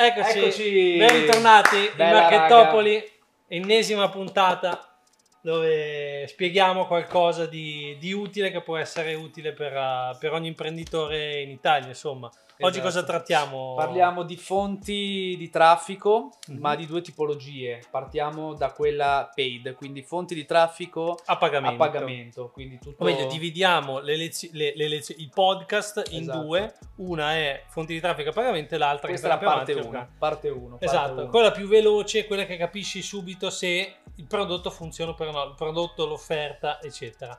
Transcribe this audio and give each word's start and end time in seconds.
Eccoci, 0.00 0.38
Eccoci. 0.38 0.96
ben 0.96 1.10
ritornati 1.10 1.90
Bella, 1.96 2.08
in 2.08 2.14
Marchettopoli, 2.14 3.10
ennesima 3.48 4.08
puntata 4.08 4.96
dove 5.40 6.24
spieghiamo 6.28 6.86
qualcosa 6.86 7.46
di, 7.46 7.96
di 7.98 8.12
utile 8.12 8.52
che 8.52 8.62
può 8.62 8.76
essere 8.76 9.14
utile 9.14 9.52
per, 9.52 9.72
uh, 9.74 10.16
per 10.16 10.34
ogni 10.34 10.46
imprenditore 10.46 11.40
in 11.40 11.50
Italia, 11.50 11.88
insomma. 11.88 12.30
Oggi 12.60 12.78
Esatto. 12.80 12.92
cosa 12.94 13.04
trattiamo? 13.04 13.74
Parliamo 13.76 14.24
di 14.24 14.36
fonti 14.36 15.36
di 15.38 15.48
traffico, 15.48 16.30
Mhm. 16.48 16.58
ma 16.58 16.74
di 16.74 16.86
due 16.86 17.00
tipologie. 17.02 17.80
Partiamo 17.88 18.54
da 18.54 18.72
quella 18.72 19.30
paid, 19.32 19.74
quindi 19.74 20.02
fonti 20.02 20.34
di 20.34 20.44
traffico 20.44 21.16
a 21.26 21.36
pagamento. 21.36 21.82
a 21.82 21.86
pagamento. 21.86 22.50
Quindi 22.50 22.78
tutto... 22.80 23.02
O 23.02 23.06
meglio, 23.06 23.26
dividiamo 23.28 24.00
le 24.00 24.16
lezio- 24.16 24.48
le- 24.52 24.72
le 24.74 24.88
lezio- 24.88 25.14
il 25.18 25.30
podcast 25.32 26.02
in 26.10 26.22
Esatto. 26.22 26.38
due, 26.40 26.74
una 26.96 27.34
è 27.34 27.62
fonti 27.68 27.92
di 27.94 28.00
traffico 28.00 28.30
a 28.30 28.32
pagamento 28.32 28.74
e 28.74 28.78
l'altra 28.78 29.06
Questa 29.06 29.26
è 29.28 29.30
che 29.30 29.34
la 29.36 29.40
sarà 29.40 29.56
parte 29.56 29.72
più 29.74 29.80
avanti, 29.82 29.96
1. 29.96 30.08
Parte 30.18 30.48
1. 30.48 30.76
Esatto, 30.80 31.28
quella 31.28 31.52
più 31.52 31.68
veloce, 31.68 32.26
quella 32.26 32.44
che 32.44 32.56
capisci 32.56 33.02
subito 33.02 33.50
se 33.50 33.94
il 34.16 34.24
prodotto 34.26 34.70
funziona 34.70 35.14
o 35.16 35.30
no, 35.30 35.44
il 35.44 35.54
prodotto, 35.56 36.06
l'offerta, 36.06 36.80
eccetera. 36.82 37.38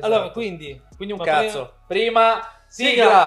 Allora, 0.00 0.28
quindi, 0.28 0.78
Quindi 0.94 1.14
un 1.14 1.20
cazzo. 1.20 1.72
Prima, 1.86 2.42
Sigla. 2.66 3.26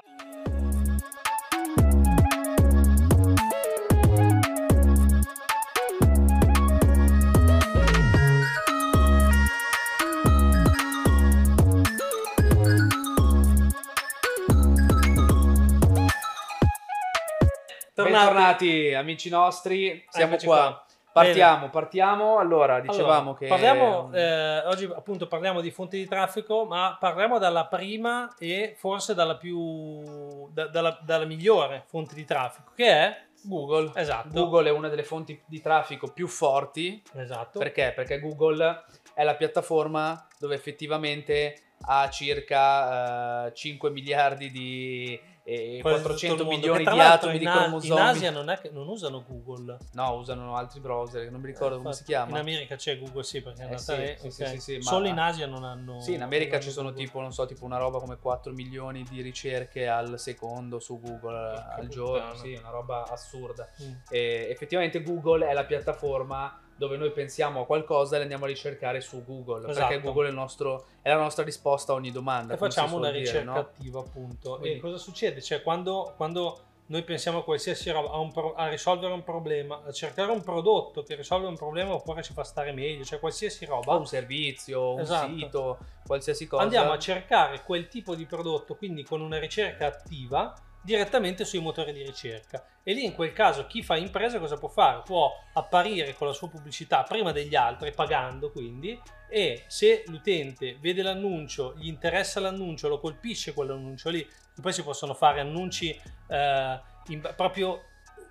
Tornati. 18.12 18.66
Bentornati 18.66 18.94
amici 18.94 19.28
nostri, 19.30 20.04
siamo 20.08 20.32
Eccoci 20.32 20.46
qua. 20.46 20.56
qua. 20.56 20.86
Partiamo, 21.12 21.68
partiamo. 21.68 22.38
Allora, 22.38 22.80
dicevamo 22.80 23.20
Allora, 23.20 23.38
che... 23.38 23.46
parliamo, 23.46 24.10
eh, 24.14 24.58
oggi 24.64 24.84
appunto 24.84 25.28
parliamo 25.28 25.60
di 25.60 25.70
fonti 25.70 25.98
di 25.98 26.06
traffico, 26.06 26.64
ma 26.64 26.96
parliamo 26.98 27.38
dalla 27.38 27.66
prima 27.66 28.34
e 28.38 28.74
forse 28.78 29.12
dalla 29.14 29.36
più 29.36 30.48
da- 30.50 30.68
dalla, 30.68 30.98
dalla 31.02 31.26
migliore 31.26 31.84
fonte 31.86 32.14
di 32.14 32.24
traffico, 32.24 32.72
che 32.74 32.86
è 32.86 33.16
Google. 33.42 33.90
esatto. 33.94 34.28
Google 34.30 34.68
è 34.70 34.72
una 34.72 34.88
delle 34.88 35.02
fonti 35.04 35.38
di 35.44 35.60
traffico 35.60 36.08
più 36.08 36.26
forti 36.28 37.02
Esatto. 37.14 37.58
Perché? 37.58 37.92
Perché 37.94 38.18
Google 38.18 38.84
è 39.14 39.22
la 39.22 39.34
piattaforma 39.34 40.26
dove 40.38 40.54
effettivamente 40.54 41.56
ha 41.86 42.08
circa 42.08 43.46
eh, 43.48 43.54
5 43.54 43.90
miliardi 43.90 44.50
di 44.50 45.20
e 45.44 45.78
Quasi 45.80 45.96
tutto 45.96 46.08
400 46.14 46.42
il 46.42 46.48
mondo. 46.48 46.54
milioni 46.54 46.84
di 46.84 47.00
atomi 47.00 47.38
di 47.38 47.44
cromosomi. 47.44 48.00
In 48.00 48.06
Asia 48.06 48.30
non, 48.30 48.48
è 48.48 48.58
che, 48.60 48.70
non 48.70 48.86
usano 48.88 49.24
Google. 49.26 49.76
No, 49.92 50.14
usano 50.14 50.56
altri 50.56 50.78
browser, 50.80 51.30
non 51.30 51.40
mi 51.40 51.48
ricordo 51.48 51.78
come 51.78 51.92
si 51.92 52.00
Infatti, 52.02 52.12
chiama. 52.12 52.30
In 52.30 52.36
America 52.36 52.76
c'è 52.76 52.98
Google, 52.98 53.22
sì, 53.24 53.42
perché 53.42 53.58
è 53.60 53.62
Eh, 53.62 53.66
andata 53.66 53.82
sì, 53.82 53.96
lì, 53.96 54.30
sì, 54.30 54.42
ok. 54.42 54.48
sì, 54.48 54.58
sì, 54.60 54.76
ma- 54.76 54.82
Solo 54.82 55.06
in 55.08 55.18
Asia 55.18 55.46
non 55.46 55.64
hanno. 55.64 56.00
Sì, 56.00 56.14
in 56.14 56.22
America 56.22 56.60
ci 56.60 56.70
sono 56.70 56.90
Google. 56.90 57.04
tipo, 57.06 57.20
non 57.20 57.32
so, 57.32 57.44
tipo 57.46 57.64
una 57.64 57.78
roba 57.78 57.98
come 57.98 58.18
4 58.18 58.52
milioni 58.52 59.02
di 59.10 59.20
ricerche 59.20 59.88
al 59.88 60.18
secondo 60.20 60.78
su 60.78 61.00
Google 61.00 61.20
Porca 61.54 61.74
al 61.74 61.88
giorno. 61.88 62.34
Sì, 62.36 62.52
una 62.54 62.70
roba 62.70 63.04
assurda. 63.08 63.68
Mm. 63.82 63.92
E 64.10 64.46
effettivamente 64.50 65.02
Google 65.02 65.48
è 65.48 65.52
la 65.52 65.64
piattaforma 65.64 66.60
dove 66.82 66.96
noi 66.96 67.12
pensiamo 67.12 67.60
a 67.60 67.64
qualcosa 67.64 68.14
e 68.14 68.16
la 68.16 68.22
andiamo 68.24 68.44
a 68.44 68.48
ricercare 68.48 69.00
su 69.00 69.24
Google. 69.24 69.68
Esatto. 69.70 69.86
Perché 69.86 70.02
Google 70.02 70.26
è, 70.26 70.30
il 70.30 70.34
nostro- 70.34 70.84
è 71.00 71.10
la 71.10 71.16
nostra 71.18 71.44
risposta 71.44 71.92
a 71.92 71.94
ogni 71.94 72.10
domanda. 72.10 72.54
E 72.54 72.56
facciamo 72.56 72.96
una 72.96 73.10
dire, 73.12 73.20
ricerca 73.20 73.52
no? 73.52 73.58
attiva, 73.58 74.00
appunto. 74.00 74.56
Quindi- 74.58 74.78
E 74.78 74.80
cosa 74.80 74.98
succede? 74.98 75.40
Cioè, 75.40 75.62
quando, 75.62 76.12
quando 76.16 76.58
noi 76.86 77.02
pensiamo 77.04 77.38
a 77.38 77.44
qualsiasi 77.44 77.88
roba, 77.90 78.10
a, 78.10 78.28
pro- 78.32 78.54
a 78.54 78.68
risolvere 78.68 79.12
un 79.12 79.22
problema, 79.22 79.80
a 79.86 79.92
cercare 79.92 80.32
un 80.32 80.42
prodotto 80.42 81.04
che 81.04 81.14
risolve 81.14 81.46
un 81.46 81.56
problema 81.56 81.94
oppure 81.94 82.20
ci 82.24 82.32
fa 82.32 82.42
stare 82.42 82.72
meglio, 82.72 83.04
cioè 83.04 83.20
qualsiasi 83.20 83.64
roba, 83.64 83.94
O 83.94 83.98
un 83.98 84.06
servizio, 84.06 84.94
un 84.94 85.00
Esatto. 85.00 85.32
sito, 85.32 85.78
qualsiasi 86.04 86.48
cosa. 86.48 86.64
andiamo 86.64 86.90
a 86.90 86.98
cercare 86.98 87.62
quel 87.62 87.86
tipo 87.86 88.16
di 88.16 88.26
prodotto, 88.26 88.74
quindi 88.74 89.04
con 89.04 89.20
una 89.20 89.38
ricerca 89.38 89.86
attiva, 89.86 90.52
direttamente 90.82 91.44
sui 91.44 91.60
motori 91.60 91.92
di 91.92 92.02
ricerca. 92.02 92.64
E 92.82 92.92
lì 92.92 93.04
in 93.04 93.14
quel 93.14 93.32
caso 93.32 93.66
chi 93.66 93.82
fa 93.82 93.96
impresa 93.96 94.38
cosa 94.38 94.56
può 94.58 94.68
fare? 94.68 95.02
Può 95.04 95.32
apparire 95.52 96.14
con 96.14 96.26
la 96.26 96.32
sua 96.32 96.48
pubblicità 96.48 97.04
prima 97.04 97.30
degli 97.32 97.54
altri, 97.54 97.92
pagando 97.92 98.50
quindi, 98.50 99.00
e 99.28 99.62
se 99.68 100.02
l'utente 100.06 100.76
vede 100.80 101.02
l'annuncio, 101.02 101.74
gli 101.76 101.86
interessa 101.86 102.40
l'annuncio, 102.40 102.88
lo 102.88 102.98
colpisce 102.98 103.54
quell'annuncio 103.54 104.10
lì, 104.10 104.20
e 104.20 104.60
poi 104.60 104.72
si 104.72 104.82
possono 104.82 105.14
fare 105.14 105.40
annunci 105.40 105.98
eh, 106.28 106.80
in- 107.06 107.32
proprio 107.36 107.84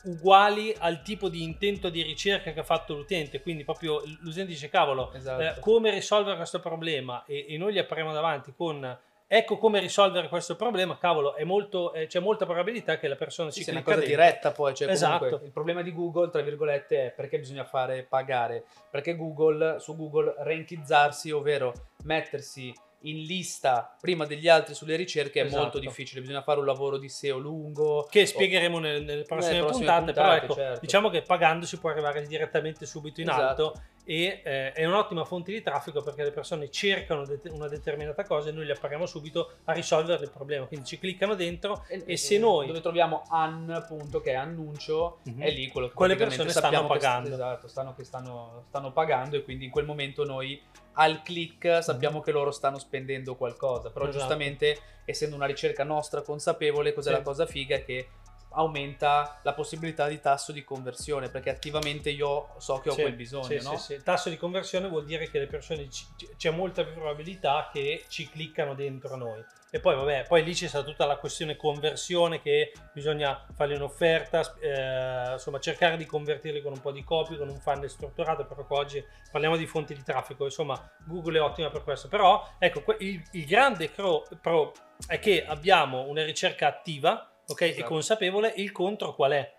uguali 0.03 0.75
al 0.79 1.03
tipo 1.03 1.29
di 1.29 1.43
intento 1.43 1.89
di 1.89 2.01
ricerca 2.01 2.51
che 2.51 2.59
ha 2.59 2.63
fatto 2.63 2.95
l'utente, 2.95 3.41
quindi 3.41 3.63
proprio 3.63 4.01
l'utente 4.21 4.51
dice 4.51 4.67
cavolo, 4.67 5.13
Esatto. 5.13 5.41
eh, 5.41 5.59
come 5.59 5.91
risolvere 5.91 6.35
questo 6.37 6.59
problema 6.59 7.23
e, 7.25 7.45
e 7.47 7.57
noi 7.57 7.73
gli 7.73 7.77
appariamo 7.77 8.11
davanti 8.11 8.53
con 8.55 8.97
ecco 9.33 9.57
come 9.57 9.79
risolvere 9.79 10.27
questo 10.27 10.57
problema, 10.57 10.97
cavolo, 10.97 11.35
è 11.35 11.45
molto, 11.45 11.93
eh, 11.93 12.05
c'è 12.07 12.19
molta 12.19 12.45
probabilità 12.45 12.97
che 12.97 13.07
la 13.07 13.15
persona 13.15 13.49
Sì, 13.49 13.63
ci 13.63 13.69
è 13.69 13.71
una 13.71 13.81
cosa 13.81 13.95
dentro. 13.99 14.13
diretta 14.17 14.51
poi, 14.51 14.73
cioè 14.75 14.89
Esatto. 14.89 15.19
comunque 15.23 15.45
il 15.47 15.53
problema 15.53 15.81
di 15.81 15.93
Google, 15.93 16.29
tra 16.29 16.41
virgolette, 16.41 17.05
è 17.05 17.09
perché 17.11 17.39
bisogna 17.39 17.63
fare 17.63 18.03
pagare, 18.03 18.65
perché 18.89 19.15
Google, 19.15 19.79
su 19.79 19.95
Google 19.95 20.35
rankizzarsi, 20.39 21.31
ovvero 21.31 21.71
mettersi 22.03 22.73
in 23.05 23.21
lista 23.23 23.95
prima 23.99 24.25
degli 24.25 24.47
altri 24.49 24.73
sulle 24.75 24.95
ricerche 24.97 25.41
è 25.41 25.45
Esatto. 25.45 25.61
molto 25.61 25.79
difficile, 25.79 26.19
bisogna 26.19 26.41
fare 26.43 26.59
un 26.59 26.65
lavoro 26.65 26.97
di 26.97 27.07
SEO 27.07 27.37
lungo. 27.37 28.05
Che 28.11 28.25
spiegheremo 28.25 28.79
nelle, 28.79 28.99
nelle 28.99 29.23
prossime, 29.23 29.53
Nelle 29.53 29.65
prossime 29.65 29.85
puntate, 29.85 30.11
però 30.11 30.25
puntate, 30.27 30.45
ecco, 30.45 30.53
certo. 30.55 30.79
diciamo 30.81 31.09
che 31.09 31.21
pagando 31.21 31.65
si 31.65 31.79
può 31.79 31.89
arrivare 31.89 32.21
direttamente 32.27 32.85
subito 32.85 33.21
in 33.21 33.29
Esatto. 33.29 33.47
alto 33.71 33.81
e 34.03 34.41
eh, 34.43 34.71
è 34.73 34.85
un'ottima 34.85 35.23
fonte 35.25 35.51
di 35.51 35.61
traffico 35.61 36.01
perché 36.01 36.23
le 36.23 36.31
persone 36.31 36.69
cercano 36.71 37.25
det- 37.25 37.49
una 37.51 37.67
determinata 37.67 38.23
cosa 38.23 38.49
e 38.49 38.51
noi 38.51 38.65
gli 38.65 38.71
appariamo 38.71 39.05
subito 39.05 39.51
a 39.65 39.73
risolvere 39.73 40.23
il 40.23 40.31
problema, 40.31 40.65
quindi 40.65 40.85
ci 40.87 40.97
cliccano 40.99 41.35
dentro 41.35 41.85
e 41.87 42.17
se 42.17 42.37
noi- 42.37 42.67
dove 42.67 42.81
troviamo 42.81 43.23
an 43.29 43.69
appunto 43.69 44.19
che 44.21 44.31
è 44.31 44.35
annuncio 44.35 45.19
Mhm. 45.23 45.41
è 45.41 45.51
lì 45.51 45.67
quello 45.67 45.87
che 45.87 45.93
Quelle 45.93 46.15
persone 46.15 46.49
stanno 46.49 46.65
sappiamo 46.65 46.87
che 46.93 46.99
pagando. 46.99 47.29
esatto 47.33 47.67
stanno, 47.67 47.93
che 47.95 48.03
stanno, 48.03 48.63
stanno 48.69 48.91
pagando 48.91 49.35
e 49.35 49.43
quindi 49.43 49.65
in 49.65 49.71
quel 49.71 49.85
momento 49.85 50.25
noi 50.25 50.61
al 50.93 51.21
click 51.21 51.81
sappiamo 51.81 52.19
che 52.19 52.31
loro 52.31 52.51
stanno 52.51 52.77
spendendo 52.79 53.35
qualcosa 53.35 53.91
però 53.91 54.05
Mhm. 54.05 54.09
Esatto. 54.09 54.17
giustamente 54.25 54.79
essendo 55.05 55.35
una 55.35 55.45
ricerca 55.45 55.83
nostra 55.83 56.21
consapevole 56.21 56.93
cos'è 56.93 57.09
Sì. 57.09 57.15
la 57.15 57.21
cosa 57.21 57.45
figa 57.45 57.75
è 57.75 57.83
che 57.83 58.07
aumenta 58.51 59.39
la 59.43 59.53
possibilità 59.53 60.07
di 60.07 60.19
tasso 60.19 60.51
di 60.51 60.63
conversione 60.63 61.29
perché 61.29 61.49
attivamente 61.49 62.09
io 62.09 62.49
so 62.57 62.79
che 62.79 62.89
ho 62.89 62.93
Sì, 62.93 63.01
quel 63.01 63.13
bisogno 63.13 63.45
sì, 63.45 63.55
no? 63.61 63.77
sì, 63.77 63.83
sì. 63.83 63.93
Il 63.93 64.03
tasso 64.03 64.29
di 64.29 64.37
conversione 64.37 64.87
vuol 64.87 65.05
dire 65.05 65.29
che 65.29 65.39
le 65.39 65.47
persone 65.47 65.89
ci- 65.89 66.05
c'è 66.37 66.51
molta 66.51 66.83
più 66.83 66.93
probabilità 66.93 67.69
che 67.71 68.05
ci 68.07 68.29
cliccano 68.29 68.73
dentro 68.73 69.15
noi. 69.15 69.43
E 69.73 69.79
poi, 69.79 69.95
vabbè, 69.95 70.25
poi 70.27 70.43
lì 70.43 70.53
c'è 70.53 70.67
stata 70.67 70.83
tutta 70.83 71.05
la 71.05 71.15
questione 71.15 71.55
conversione 71.55 72.41
che 72.41 72.73
bisogna 72.91 73.45
fargli 73.53 73.73
un'offerta, 73.73 74.41
eh, 74.59 75.31
insomma, 75.31 75.59
cercare 75.61 75.95
di 75.95 76.05
convertirli 76.05 76.61
con 76.61 76.73
un 76.73 76.81
po' 76.81 76.91
di 76.91 77.05
copy, 77.05 77.37
con 77.37 77.47
un 77.47 77.57
funnel 77.57 77.89
strutturato. 77.89 78.45
Però 78.45 78.65
qua 78.65 78.79
oggi 78.79 79.01
parliamo 79.31 79.55
di 79.55 79.65
fonti 79.65 79.95
di 79.95 80.03
traffico, 80.03 80.43
insomma, 80.43 80.77
Google 81.05 81.37
è 81.37 81.41
ottima 81.41 81.69
per 81.69 81.83
questo. 81.83 82.09
Però, 82.09 82.45
ecco, 82.59 82.83
il, 82.99 83.23
il 83.31 83.45
grande 83.45 83.87
pro, 83.87 84.27
pro 84.41 84.73
è 85.07 85.19
che 85.19 85.45
abbiamo 85.45 86.01
una 86.01 86.25
ricerca 86.25 86.67
attiva, 86.67 87.30
ok, 87.47 87.61
e 87.61 87.67
Esatto. 87.69 87.87
consapevole. 87.87 88.53
Il 88.57 88.71
contro 88.71 89.13
qual 89.15 89.31
è? 89.31 89.53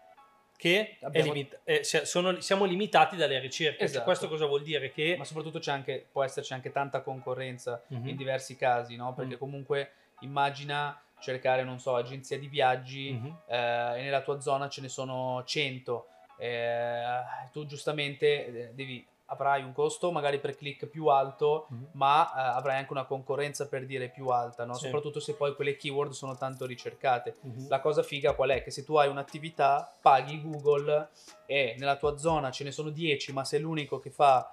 Che 0.56 0.81
è 1.00 1.04
Abbiamo- 1.04 1.32
limit- 1.32 1.59
eh, 1.65 1.82
se- 1.82 2.04
sono- 2.04 2.41
siamo 2.41 2.65
limitati 2.65 3.16
dalle 3.16 3.38
ricerche. 3.41 3.78
Cioè, 3.78 3.87
Esatto. 3.87 4.04
questo 4.04 4.28
cosa 4.28 4.47
vuol 4.47 4.62
dire? 4.62 4.93
Che 4.93 5.16
ma 5.16 5.25
soprattutto 5.25 5.59
c'è 5.59 5.72
anche, 5.72 6.06
può 6.10 6.22
esserci 6.22 6.53
anche 6.53 6.71
tanta 6.71 7.00
concorrenza 7.00 7.82
Mhm. 7.88 8.09
in 8.09 8.16
diversi 8.16 8.54
casi, 8.56 8.94
no? 8.97 9.12
Perché 9.15 9.34
Mm. 9.34 9.38
comunque 9.38 9.91
immagina 10.21 11.00
cercare, 11.21 11.62
non 11.65 11.78
so, 11.81 11.97
agenzia 11.97 12.38
di 12.38 12.47
viaggi 12.48 13.12
Mhm. 13.12 13.37
eh, 13.47 13.98
e 13.98 14.03
nella 14.03 14.22
tua 14.22 14.41
zona 14.41 14.69
ce 14.69 14.81
ne 14.81 14.88
sono 14.88 15.42
100. 15.44 16.06
eh, 16.38 17.22
tu 17.53 17.66
giustamente 17.66 18.47
eh, 18.47 18.71
devi, 18.74 19.06
avrai 19.32 19.62
un 19.62 19.72
costo 19.72 20.12
magari 20.12 20.38
per 20.38 20.54
click 20.54 20.86
più 20.86 21.06
alto, 21.06 21.66
Mhm. 21.70 21.88
ma 21.92 22.26
eh, 22.34 22.56
avrai 22.58 22.76
anche 22.78 22.92
una 22.92 23.04
concorrenza 23.04 23.66
per 23.66 23.86
dire 23.86 24.08
più 24.10 24.28
alta, 24.28 24.64
no? 24.64 24.74
Sì. 24.74 24.84
soprattutto 24.84 25.20
se 25.20 25.34
poi 25.34 25.54
quelle 25.54 25.76
keyword 25.76 26.12
sono 26.12 26.36
tanto 26.36 26.66
ricercate. 26.66 27.36
Mhm. 27.40 27.68
La 27.68 27.80
cosa 27.80 28.02
figa 28.02 28.34
qual 28.34 28.50
è? 28.50 28.62
Che 28.62 28.70
se 28.70 28.84
tu 28.84 28.96
hai 28.96 29.08
un'attività, 29.08 29.90
paghi 30.00 30.40
Google 30.42 31.08
e 31.46 31.74
nella 31.78 31.96
tua 31.96 32.16
zona 32.18 32.50
ce 32.50 32.64
ne 32.64 32.70
sono 32.72 32.90
10, 32.90 33.32
ma 33.32 33.44
sei 33.44 33.60
l'unico 33.60 33.98
che 33.98 34.10
fa 34.10 34.48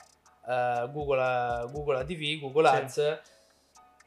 eh, 0.47 0.89
Google, 0.91 1.21
eh, 1.21 1.71
Google 1.71 1.97
ADV, 1.99 2.39
Google 2.39 2.67
Sì. 2.69 2.75
Ads, 2.75 3.21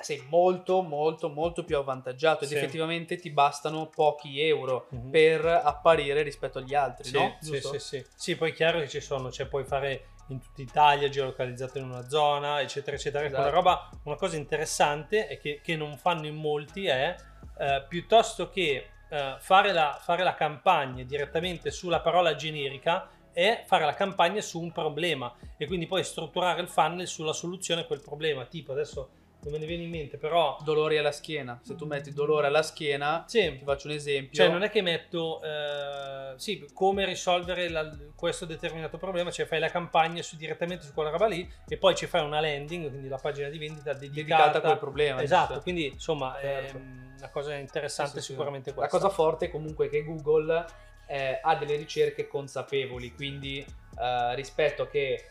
sei 0.03 0.25
molto 0.29 0.83
molto 0.83 1.29
molto 1.29 1.65
più 1.65 1.77
avvantaggiato 1.77 2.43
ed 2.43 2.51
Sì. 2.51 2.57
effettivamente 2.57 3.17
ti 3.17 3.31
bastano 3.31 3.87
pochi 3.87 4.41
euro 4.41 4.87
Mhm. 4.91 5.11
per 5.11 5.45
apparire 5.45 6.23
rispetto 6.23 6.59
agli 6.59 6.75
altri, 6.75 7.09
Sì, 7.09 7.17
no? 7.17 7.37
sì, 7.41 7.61
sì, 7.61 7.79
sì. 7.79 8.07
Sì, 8.17 8.37
poi 8.37 8.51
è 8.51 8.55
chiaro 8.55 8.81
che 8.81 8.89
ci 8.89 9.01
sono, 9.01 9.31
cioè 9.31 9.47
puoi 9.47 9.65
fare 9.65 10.07
in 10.29 10.41
tutta 10.41 10.63
Italia, 10.63 11.09
geolocalizzato 11.09 11.79
in 11.79 11.85
una 11.85 12.09
zona, 12.09 12.61
eccetera, 12.61 12.97
eccetera. 12.97 13.25
Ecco, 13.25 13.35
Esatto. 13.35 13.49
Una 13.49 13.57
roba, 13.57 13.91
una 14.05 14.17
cosa 14.17 14.37
interessante 14.37 15.29
e 15.29 15.39
che, 15.39 15.61
che 15.63 15.77
non 15.77 15.97
fanno 15.99 16.27
in 16.27 16.37
molti 16.37 16.87
è 16.87 17.15
eh, 17.59 17.85
piuttosto 17.89 18.49
che 18.49 18.89
eh, 19.09 19.37
fare, 19.39 19.73
la, 19.73 19.99
fare 20.01 20.23
la 20.23 20.35
campagna 20.35 21.03
direttamente 21.05 21.71
sulla 21.71 22.01
parola 22.01 22.35
generica 22.35 23.09
è 23.33 23.65
fare 23.67 23.85
la 23.85 23.95
campagna 23.95 24.41
su 24.41 24.61
un 24.61 24.73
problema 24.73 25.35
e 25.57 25.67
quindi 25.67 25.87
poi 25.87 26.05
strutturare 26.05 26.61
il 26.61 26.69
funnel 26.69 27.07
sulla 27.07 27.33
soluzione 27.33 27.83
a 27.83 27.85
quel 27.85 28.01
problema. 28.01 28.45
Tipo 28.47 28.73
adesso 28.73 29.11
non 29.43 29.53
me 29.53 29.59
ne 29.59 29.67
viene 29.67 29.83
in 29.83 29.91
mente, 29.91 30.19
però... 30.19 30.57
Dolori 30.63 30.99
alla 30.99 31.11
schiena. 31.11 31.59
Se 31.65 31.75
tu 31.75 31.85
metti 31.85 32.13
dolore 32.13 32.47
alla 32.47 32.63
schiena, 32.63 33.25
Sì. 33.27 33.57
ti 33.59 33.65
faccio 33.65 33.89
un 33.89 33.95
esempio. 33.95 34.35
Cioè, 34.37 34.49
non 34.49 34.63
è 34.63 34.71
che 34.71 34.83
metto 34.83 35.43
eh, 35.43 36.35
sì, 36.37 36.69
come 36.73 37.05
risolvere 37.05 37.69
la- 37.69 37.91
questo 38.15 38.45
determinato 38.45 38.99
problema, 38.99 39.33
cioè 39.33 39.47
fai 39.47 39.59
la 39.59 39.69
campagna 39.69 40.23
su- 40.23 40.37
direttamente 40.37 40.85
su 40.85 40.93
quella 40.95 41.11
roba 41.11 41.27
lì 41.27 41.51
e 41.67 41.77
poi 41.77 41.97
ci 41.97 42.07
fai 42.07 42.25
una 42.25 42.41
landing, 42.41 42.89
quindi 42.89 43.09
la 43.09 43.19
pagina 43.19 43.49
di 43.49 43.59
vendita 43.59 43.93
dedicata, 43.95 44.43
dedicata 44.45 44.59
a 44.59 44.61
quel 44.61 44.79
problema. 44.79 45.23
Esatto, 45.23 45.47
giusto? 45.49 45.63
quindi 45.63 45.87
insomma 45.87 46.37
Certo. 46.41 46.77
è 46.77 46.81
una 47.19 47.31
cosa 47.31 47.55
interessante 47.57 48.21
Sì, 48.21 48.27
sì, 48.27 48.33
sicuramente 48.33 48.71
La 48.71 48.77
questa. 48.77 48.97
cosa 48.99 49.09
forte 49.13 49.51
comunque 49.51 49.87
è 49.87 49.89
che 49.89 50.05
Google 50.05 50.65
eh, 51.09 51.41
ha 51.43 51.57
delle 51.57 51.75
ricerche 51.77 52.29
consapevoli, 52.29 53.13
quindi 53.13 53.65
eh, 53.99 54.35
rispetto 54.35 54.89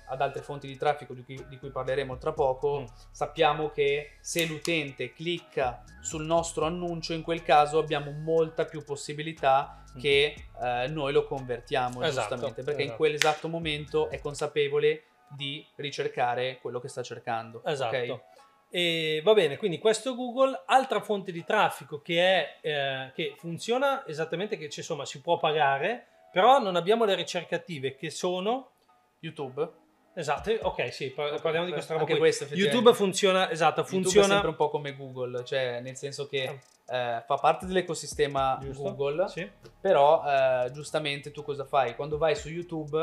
ad 0.08 0.22
altre 0.22 0.42
fonti 0.42 0.68
di 0.68 0.78
traffico 0.78 1.14
di 1.14 1.24
cui, 1.24 1.44
di 1.50 1.58
cui 1.58 1.70
parleremo 1.70 2.18
tra 2.18 2.32
poco, 2.34 2.82
Mm. 2.82 2.86
sappiamo 3.12 3.70
che 3.70 4.18
se 4.22 4.46
l'utente 4.46 5.14
clicca 5.14 5.84
sul 6.02 6.24
nostro 6.26 6.66
annuncio, 6.66 7.14
in 7.14 7.22
quel 7.22 7.44
caso 7.44 7.78
abbiamo 7.80 8.12
molta 8.12 8.66
più 8.66 8.84
possibilità 8.84 9.84
Mm. 9.96 10.00
che 10.00 10.36
eh, 10.62 10.88
noi 10.88 11.12
lo 11.12 11.26
convertiamo 11.26 12.02
Esatto, 12.04 12.28
giustamente, 12.30 12.64
perché 12.64 12.80
in 12.82 12.88
esatto. 12.88 12.98
quell'esatto 12.98 13.48
momento 13.50 14.10
è 14.10 14.20
consapevole 14.20 15.04
di 15.28 15.66
ricercare 15.76 16.60
quello 16.62 16.80
che 16.80 16.88
sta 16.88 17.02
cercando. 17.04 17.62
Esatto. 17.66 17.96
ok? 17.96 18.22
E 18.74 19.22
va 19.24 19.34
bene, 19.34 19.58
quindi 19.58 19.80
questo 19.80 20.16
Google, 20.16 20.64
altra 20.66 21.02
fonte 21.02 21.34
di 21.34 21.44
traffico 21.44 22.02
che, 22.02 22.22
è, 22.22 22.58
eh, 22.62 23.12
che 23.14 23.36
funziona 23.38 24.08
esattamente, 24.08 24.56
che 24.58 24.70
ci- 24.70 24.80
insomma 24.80 25.04
si 25.06 25.20
può 25.20 25.38
pagare, 25.38 26.08
però 26.32 26.60
non 26.60 26.76
abbiamo 26.76 27.06
le 27.06 27.16
ricerche 27.16 27.56
attive 27.56 27.96
che 27.96 28.10
sono... 28.10 28.70
YouTube. 29.20 29.80
Esatto, 30.14 30.52
ok, 30.62 30.92
sì, 30.92 31.12
par- 31.12 31.40
parliamo 31.40 31.66
di 31.66 31.72
questa 31.72 31.94
roba 31.94 32.06
Anche 32.06 32.18
qui. 32.18 32.28
questo. 32.30 32.46
YouTube 32.54 32.94
funziona, 32.94 33.50
esatto, 33.50 33.82
YouTube 33.82 34.00
è 34.00 34.02
funziona... 34.04 34.28
sempre 34.28 34.50
un 34.50 34.56
po' 34.56 34.70
come 34.70 34.96
Google, 34.96 35.46
cioè 35.46 35.80
nel 35.80 35.96
senso 35.96 36.28
che 36.28 36.60
eh, 36.88 37.24
fa 37.26 37.36
parte 37.40 37.66
dell'ecosistema 37.66 38.58
Giusto? 38.62 38.84
Google, 38.84 39.30
Sì. 39.30 39.50
però 39.80 40.22
eh, 40.26 40.72
giustamente 40.72 41.32
tu 41.32 41.44
cosa 41.44 41.64
fai? 41.64 41.96
Quando 41.96 42.18
vai 42.18 42.36
su 42.36 42.50
YouTube, 42.50 43.00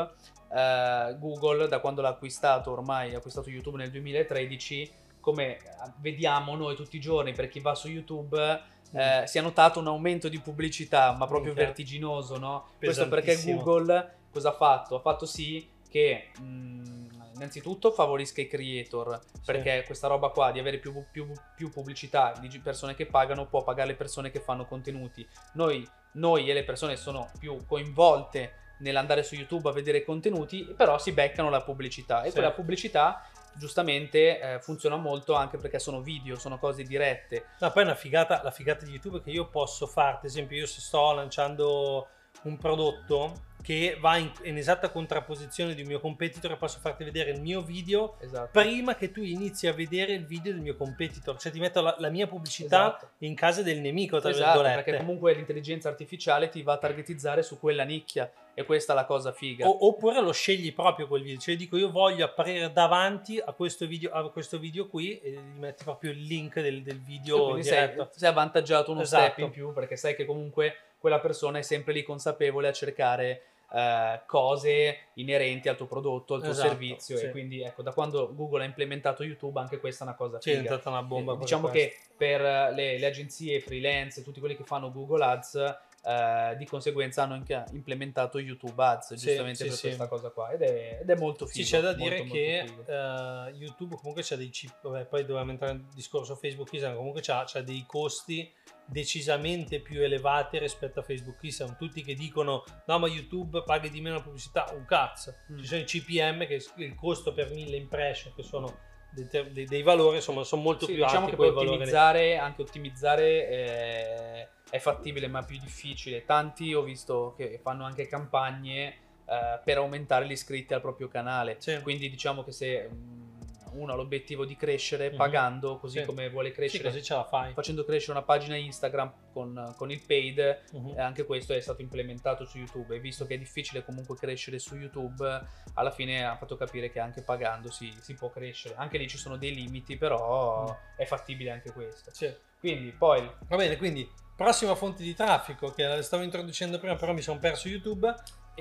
eh, 0.53 1.15
Google 1.17 1.67
da 1.67 1.79
quando 1.79 2.01
l'ha 2.01 2.09
acquistato, 2.09 2.71
ormai 2.71 3.15
ha 3.15 3.17
acquistato 3.17 3.49
YouTube 3.49 3.77
nel 3.77 3.89
2013, 3.89 4.91
come 5.19 5.57
vediamo 6.01 6.55
noi 6.55 6.75
tutti 6.75 6.97
i 6.97 6.99
giorni 6.99 7.33
per 7.33 7.47
chi 7.47 7.59
va 7.59 7.73
su 7.73 7.87
YouTube, 7.87 8.61
eh, 8.91 9.23
si 9.27 9.37
è 9.37 9.41
notato 9.41 9.79
un 9.79 9.87
aumento 9.87 10.27
di 10.29 10.39
pubblicità, 10.39 11.11
ma 11.11 11.25
proprio 11.27 11.53
Minchia. 11.53 11.65
vertiginoso, 11.65 12.37
no? 12.37 12.69
Questo 12.77 13.07
perché. 13.07 13.41
Google 13.43 14.15
cosa 14.31 14.49
ha 14.49 14.53
fatto? 14.53 14.95
Ha 14.95 14.99
fatto 14.99 15.25
sì 15.25 15.67
che 15.89 16.31
mh, 16.39 17.07
innanzitutto 17.35 17.91
favorisca 17.91 18.41
i 18.41 18.47
creator, 18.47 19.19
perché 19.45 19.83
questa 19.85 20.07
roba 20.07 20.29
qua 20.29 20.51
di 20.51 20.59
avere 20.59 20.77
più, 20.77 20.93
più- 21.11 21.31
più 21.55 21.69
pubblicità 21.69 22.33
di 22.39 22.59
persone 22.59 22.95
che 22.95 23.05
pagano 23.05 23.47
può 23.47 23.63
pagare 23.63 23.89
le 23.89 23.95
persone 23.95 24.29
che 24.29 24.39
fanno 24.39 24.65
contenuti. 24.65 25.27
Noi, 25.53 25.87
noi 26.13 26.49
e 26.49 26.53
le 26.53 26.63
persone 26.63 26.95
sono 26.95 27.29
più 27.39 27.57
coinvolte 27.65 28.53
nell'andare 28.79 29.23
su 29.23 29.35
YouTube 29.35 29.69
a 29.69 29.73
vedere 29.73 30.03
contenuti, 30.03 30.63
però 30.77 30.97
si 30.99 31.11
beccano 31.11 31.49
la 31.49 31.61
pubblicità 31.61 32.21
e 32.21 32.27
Sì. 32.27 32.33
quella 32.33 32.51
pubblicità 32.51 33.25
giustamente 33.59 34.39
eh, 34.39 34.59
funziona 34.59 34.95
molto 34.95 35.35
anche 35.35 35.57
perché 35.57 35.77
sono 35.77 36.01
video, 36.01 36.37
sono 36.37 36.57
cose 36.57 36.83
dirette. 36.83 37.49
No, 37.59 37.71
poi 37.71 37.83
una 37.83 37.93
figata, 37.93 38.41
la 38.41 38.51
figata 38.51 38.85
di 38.85 38.91
YouTube 38.91 39.19
è 39.19 39.21
che 39.21 39.29
io 39.29 39.49
posso 39.49 39.85
fare, 39.85 40.17
ad 40.17 40.25
esempio, 40.25 40.57
io 40.57 40.65
se 40.65 40.81
sto 40.81 41.11
lanciando 41.13 42.07
un 42.43 42.57
prodotto 42.57 43.47
che 43.61 43.97
va 43.99 44.17
in, 44.17 44.31
in 44.43 44.57
esatta 44.57 44.89
contrapposizione 44.89 45.73
di 45.75 45.81
un 45.81 45.87
mio 45.87 45.99
competitor, 45.99 46.57
posso 46.57 46.79
farti 46.79 47.03
vedere 47.03 47.31
il 47.31 47.41
mio 47.41 47.61
video 47.61 48.15
Esatto. 48.19 48.49
prima 48.59 48.95
che 48.95 49.11
tu 49.11 49.21
inizi 49.21 49.67
a 49.67 49.73
vedere 49.73 50.13
il 50.13 50.25
video 50.25 50.53
del 50.53 50.61
mio 50.61 50.75
competitor, 50.75 51.37
cioè 51.37 51.51
ti 51.51 51.59
metto 51.59 51.81
la, 51.81 51.95
la 51.99 52.09
mia 52.09 52.25
pubblicità 52.27 52.87
Esatto. 52.97 53.09
in 53.19 53.35
casa 53.35 53.61
del 53.61 53.79
nemico, 53.79 54.19
tra 54.19 54.29
Esatto, 54.29 54.59
virgolette. 54.59 54.83
perché 54.83 54.97
comunque 54.99 55.33
l'intelligenza 55.33 55.89
artificiale 55.89 56.49
ti 56.49 56.63
va 56.63 56.73
a 56.73 56.77
targetizzare 56.77 57.43
su 57.43 57.59
quella 57.59 57.83
nicchia 57.83 58.31
e 58.53 58.63
questa 58.65 58.93
è 58.93 58.95
la 58.95 59.05
cosa 59.05 59.31
figa. 59.31 59.67
O- 59.67 59.87
oppure 59.87 60.21
lo 60.21 60.31
scegli 60.31 60.73
proprio 60.73 61.07
quel 61.07 61.21
video, 61.23 61.39
cioè 61.39 61.55
dico 61.55 61.77
io 61.77 61.91
voglio 61.91 62.25
apparire 62.25 62.71
davanti 62.71 63.39
a 63.43 63.51
questo 63.53 63.85
video, 63.87 64.11
a 64.11 64.29
questo 64.31 64.57
video 64.57 64.87
qui 64.87 65.19
e 65.19 65.31
gli 65.31 65.59
metti 65.59 65.83
proprio 65.83 66.11
il 66.11 66.21
link 66.23 66.59
del, 66.61 66.81
del 66.81 67.01
video 67.01 67.43
quindi 67.49 67.63
sei, 67.63 67.93
sei 68.11 68.29
avvantaggiato 68.29 68.91
uno 68.91 69.01
Esatto. 69.01 69.23
step 69.23 69.37
in 69.39 69.49
più 69.51 69.73
perché 69.73 69.95
sai 69.95 70.15
che 70.15 70.25
comunque 70.25 70.75
quella 70.99 71.19
persona 71.19 71.59
è 71.59 71.61
sempre 71.61 71.93
lì 71.93 72.03
consapevole 72.03 72.67
a 72.67 72.73
cercare 72.73 73.43
eh, 73.73 74.21
cose 74.25 74.97
inerenti 75.15 75.69
al 75.69 75.75
tuo 75.77 75.85
prodotto, 75.85 76.33
al 76.35 76.41
tuo 76.41 76.51
Esatto, 76.51 76.67
servizio 76.67 77.17
sì. 77.17 77.25
e 77.25 77.29
quindi 77.31 77.61
ecco 77.61 77.81
da 77.83 77.91
quando 77.91 78.33
Google 78.33 78.63
ha 78.63 78.65
implementato 78.65 79.23
YouTube 79.23 79.59
anche 79.59 79.79
questa 79.79 80.03
è 80.05 80.07
una 80.07 80.15
cosa 80.15 80.39
Sì, 80.41 80.49
è 80.49 80.53
figa. 80.53 80.63
diventata 80.63 80.89
una 80.89 81.03
bomba. 81.03 81.33
Eh, 81.33 81.37
diciamo 81.37 81.69
questa. 81.69 81.87
che 81.89 81.97
per 82.17 82.41
le, 82.73 82.97
le 82.97 83.05
agenzie 83.05 83.59
freelance, 83.59 84.23
tutti 84.23 84.39
quelli 84.39 84.55
che 84.55 84.63
fanno 84.63 84.91
Google 84.91 85.23
Ads, 85.23 85.77
eh, 86.05 86.55
di 86.57 86.65
conseguenza 86.65 87.23
hanno 87.23 87.33
anche 87.33 87.63
implementato 87.71 88.39
YouTube 88.39 88.81
Ads, 88.83 89.13
Sì, 89.15 89.27
giustamente 89.27 89.57
sì, 89.63 89.63
per 89.69 89.73
sì. 89.73 89.81
questa 89.87 90.07
cosa 90.07 90.29
qua. 90.29 90.49
Ed 90.51 90.61
è, 90.61 90.99
ed 91.01 91.09
è 91.09 91.15
molto 91.15 91.45
Sì, 91.45 91.63
figo. 91.63 91.67
c'è 91.67 91.81
da 91.81 91.89
molto, 91.97 92.03
dire 92.03 92.17
molto 92.19 92.33
che 92.33 92.63
figo. 92.65 92.85
eh, 92.87 93.51
YouTube 93.57 93.95
comunque 93.95 94.23
c'ha 94.23 94.35
dei 94.35 94.49
chip, 94.49 94.79
vabbè, 94.81 95.05
poi 95.05 95.25
dobbiamo 95.25 95.51
entrare 95.51 95.73
nel 95.73 95.85
discorso 95.93 96.35
Facebook 96.35 96.71
Instagram, 96.71 96.97
comunque 96.97 97.21
c'ha, 97.21 97.43
c'ha 97.45 97.61
dei 97.61 97.83
costi 97.87 98.51
decisamente 98.85 99.81
più 99.81 100.01
elevati 100.01 100.57
rispetto 100.57 100.99
a 100.99 101.03
Facebook 101.03 101.37
Instagram. 101.41 101.77
Tutti 101.77 102.03
che 102.03 102.15
dicono 102.15 102.63
no 102.85 102.99
ma 102.99 103.07
YouTube 103.07 103.63
paghi 103.63 103.89
di 103.89 104.01
meno 104.01 104.15
la 104.15 104.21
pubblicità, 104.21 104.65
un 104.73 104.85
cazzo. 104.85 105.35
Mm. 105.51 105.57
Ci 105.59 105.65
sono 105.65 105.81
i 105.81 105.83
CPM 105.85 106.47
che 106.47 106.55
è 106.55 106.81
il 106.81 106.95
costo 106.95 107.31
per 107.33 107.51
mille 107.51 107.75
impression 107.77 108.33
che 108.35 108.43
sono 108.43 108.87
dei, 109.09 109.27
dei- 109.51 109.65
dei 109.65 109.81
valori, 109.81 110.17
insomma 110.17 110.43
sono 110.43 110.61
molto 110.61 110.85
Sì, 110.85 110.93
più 110.93 111.03
diciamo 111.03 111.25
alti 111.25 111.31
che 111.31 111.37
poi 111.37 111.49
ottimizzare, 111.49 112.37
anche 112.37 112.61
ottimizzare 112.61 113.49
eh, 113.49 114.49
è 114.69 114.79
fattibile 114.79 115.27
ma 115.27 115.43
più 115.43 115.57
difficile. 115.59 116.25
Tanti 116.25 116.73
ho 116.73 116.81
visto 116.83 117.33
che 117.35 117.59
fanno 117.61 117.85
anche 117.85 118.07
campagne 118.07 118.87
eh, 119.25 119.59
per 119.63 119.77
aumentare 119.77 120.25
gli 120.27 120.31
iscritti 120.31 120.73
al 120.73 120.81
proprio 120.81 121.07
canale. 121.07 121.55
Sì. 121.59 121.79
Quindi 121.81 122.09
diciamo 122.09 122.43
che 122.43 122.51
se 122.51 122.89
mm, 122.89 123.28
uno 123.73 123.93
ha 123.93 123.95
l'obiettivo 123.95 124.45
di 124.45 124.55
crescere 124.55 125.09
Mhm. 125.11 125.17
pagando 125.17 125.77
così 125.77 125.99
Sì. 125.99 126.05
come 126.05 126.29
vuole 126.29 126.49
Sì, 126.49 126.55
crescere, 126.55 126.83
così 126.83 127.03
ce 127.03 127.13
la 127.13 127.23
fai. 127.23 127.53
facendo 127.53 127.83
crescere 127.85 128.11
una 128.13 128.23
pagina 128.23 128.55
Instagram 128.55 129.13
con, 129.31 129.73
con 129.77 129.91
il 129.91 130.01
paid, 130.05 130.61
Mhm. 130.73 130.93
eh, 130.97 131.01
anche 131.01 131.25
questo 131.25 131.53
è 131.53 131.59
stato 131.59 131.81
implementato 131.81 132.45
su 132.45 132.57
YouTube 132.57 132.95
e 132.95 132.99
visto 132.99 133.25
che 133.25 133.35
è 133.35 133.37
difficile 133.37 133.83
comunque 133.83 134.15
crescere 134.15 134.59
su 134.59 134.75
YouTube, 134.75 135.41
alla 135.73 135.91
fine 135.91 136.25
ha 136.25 136.35
fatto 136.35 136.55
capire 136.57 136.89
che 136.91 136.99
anche 136.99 137.21
pagando 137.21 137.69
si, 137.71 137.93
si 138.01 138.13
può 138.15 138.29
crescere. 138.29 138.75
Anche 138.77 138.97
lì 138.97 139.07
ci 139.07 139.17
sono 139.17 139.37
dei 139.37 139.53
limiti, 139.53 139.97
però 139.97 140.63
Mm. 140.63 140.97
è 140.97 141.05
fattibile 141.05 141.51
anche 141.51 141.71
questo. 141.71 142.11
Sì. 142.13 142.33
Quindi 142.59 142.91
poi 142.91 143.29
Va 143.47 143.55
bene, 143.55 143.77
quindi 143.77 144.09
prossima 144.35 144.75
fonte 144.75 145.03
di 145.03 145.13
traffico 145.13 145.71
che 145.71 145.83
la 145.83 146.01
stavo 146.01 146.23
introducendo 146.23 146.77
prima, 146.79 146.95
però 146.95 147.13
mi 147.13 147.21
sono 147.21 147.39
perso 147.39 147.67
YouTube. 147.69 148.13